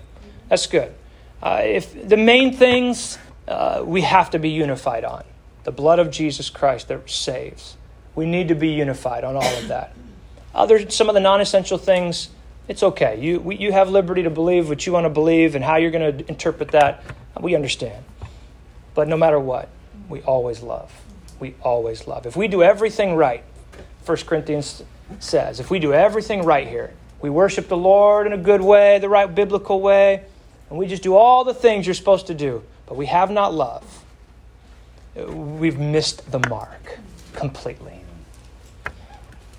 That's 0.48 0.66
good. 0.66 0.94
Uh, 1.42 1.62
if 1.64 2.08
the 2.08 2.16
main 2.16 2.56
things 2.56 3.18
uh, 3.48 3.82
we 3.84 4.00
have 4.00 4.30
to 4.30 4.38
be 4.38 4.50
unified 4.50 5.04
on 5.04 5.24
the 5.64 5.72
blood 5.72 5.98
of 5.98 6.10
Jesus 6.10 6.50
Christ 6.50 6.88
that 6.88 7.08
saves. 7.10 7.76
We 8.14 8.26
need 8.26 8.48
to 8.48 8.54
be 8.54 8.68
unified 8.68 9.24
on 9.24 9.36
all 9.36 9.56
of 9.56 9.68
that. 9.68 9.94
Other 10.54 10.88
some 10.90 11.08
of 11.08 11.14
the 11.14 11.20
non-essential 11.20 11.78
things, 11.78 12.30
it's 12.66 12.82
okay. 12.82 13.20
You 13.20 13.40
we, 13.40 13.56
you 13.56 13.72
have 13.72 13.90
liberty 13.90 14.22
to 14.22 14.30
believe 14.30 14.68
what 14.68 14.86
you 14.86 14.92
want 14.92 15.04
to 15.04 15.10
believe 15.10 15.54
and 15.54 15.64
how 15.64 15.76
you're 15.76 15.90
going 15.90 16.18
to 16.18 16.28
interpret 16.28 16.70
that. 16.70 17.02
We 17.40 17.54
understand. 17.54 18.04
But 18.94 19.08
no 19.08 19.16
matter 19.16 19.38
what, 19.38 19.68
we 20.08 20.22
always 20.22 20.62
love. 20.62 20.92
We 21.38 21.54
always 21.62 22.06
love. 22.06 22.26
If 22.26 22.36
we 22.36 22.48
do 22.48 22.62
everything 22.62 23.14
right, 23.14 23.44
1 24.06 24.16
Corinthians 24.18 24.82
says, 25.18 25.60
if 25.60 25.70
we 25.70 25.78
do 25.78 25.92
everything 25.92 26.42
right 26.44 26.66
here, 26.66 26.92
we 27.20 27.30
worship 27.30 27.68
the 27.68 27.76
Lord 27.76 28.26
in 28.26 28.32
a 28.32 28.38
good 28.38 28.60
way, 28.60 28.98
the 28.98 29.08
right 29.08 29.32
biblical 29.32 29.80
way, 29.80 30.24
and 30.68 30.78
we 30.78 30.86
just 30.86 31.02
do 31.02 31.14
all 31.14 31.44
the 31.44 31.54
things 31.54 31.86
you're 31.86 31.94
supposed 31.94 32.26
to 32.26 32.34
do, 32.34 32.62
but 32.86 32.96
we 32.96 33.06
have 33.06 33.30
not 33.30 33.54
love, 33.54 34.04
we've 35.14 35.78
missed 35.78 36.30
the 36.30 36.38
mark 36.48 36.98
completely. 37.32 38.00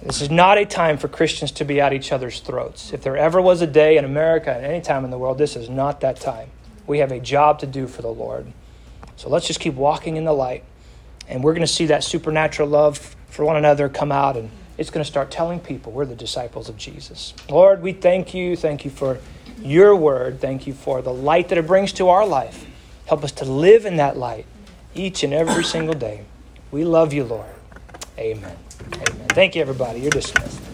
This 0.04 0.22
is 0.22 0.30
not 0.30 0.58
a 0.58 0.66
time 0.66 0.98
for 0.98 1.08
Christians 1.08 1.52
to 1.54 1.66
be 1.66 1.82
at 1.82 1.92
each 1.92 2.12
other's 2.12 2.40
throats. 2.40 2.94
If 2.94 3.02
there 3.02 3.18
ever 3.18 3.42
was 3.42 3.62
a 3.62 3.68
day 3.68 3.98
in 3.98 4.06
America 4.06 4.54
and 4.54 4.64
any 4.64 4.80
time 4.80 5.04
in 5.04 5.12
the 5.12 5.18
world, 5.18 5.38
this 5.38 5.56
is 5.56 5.70
not 5.70 6.02
that 6.02 6.20
time. 6.20 6.50
We 6.86 7.00
have 7.00 7.12
a 7.12 7.20
job 7.20 7.60
to 7.60 7.68
do 7.68 7.88
for 7.88 8.04
the 8.04 8.12
Lord. 8.12 8.46
So 9.18 9.28
let's 9.30 9.48
just 9.48 9.60
keep 9.60 9.74
walking 9.74 10.16
in 10.16 10.24
the 10.24 10.34
light. 10.34 10.64
And 11.28 11.44
we're 11.44 11.54
going 11.54 11.66
to 11.66 11.68
see 11.68 11.88
that 11.88 12.04
supernatural 12.04 12.70
love 12.70 13.16
for 13.28 13.44
one 13.44 13.58
another 13.58 13.90
come 13.90 14.12
out, 14.12 14.38
and 14.38 14.50
it's 14.78 14.90
going 14.90 15.04
to 15.04 15.10
start 15.10 15.32
telling 15.32 15.60
people 15.60 15.92
we're 15.92 16.06
the 16.06 16.16
disciples 16.16 16.70
of 16.70 16.78
Jesus. 16.78 17.34
Lord, 17.50 17.82
we 17.82 17.94
thank 17.94 18.34
you. 18.34 18.56
Thank 18.56 18.86
you 18.86 18.92
for 18.92 19.20
your 19.60 19.96
word. 19.96 20.40
Thank 20.40 20.68
you 20.68 20.74
for 20.74 21.02
the 21.02 21.14
light 21.14 21.50
that 21.50 21.58
it 21.58 21.66
brings 21.68 21.94
to 21.94 22.10
our 22.10 22.26
life. 22.26 22.66
Help 23.06 23.24
us 23.24 23.32
to 23.34 23.46
live 23.46 23.86
in 23.86 23.98
that 23.98 24.18
light 24.18 24.46
each 24.94 25.24
and 25.24 25.34
every 25.34 25.64
single 25.64 25.96
day. 25.96 26.26
We 26.72 26.84
love 26.84 27.14
you, 27.14 27.24
Lord. 27.24 27.50
Amen. 28.18 28.58
Amen. 28.94 29.28
Thank 29.30 29.56
you, 29.56 29.62
everybody. 29.62 30.02
You're 30.02 30.10
dismissed. 30.12 30.67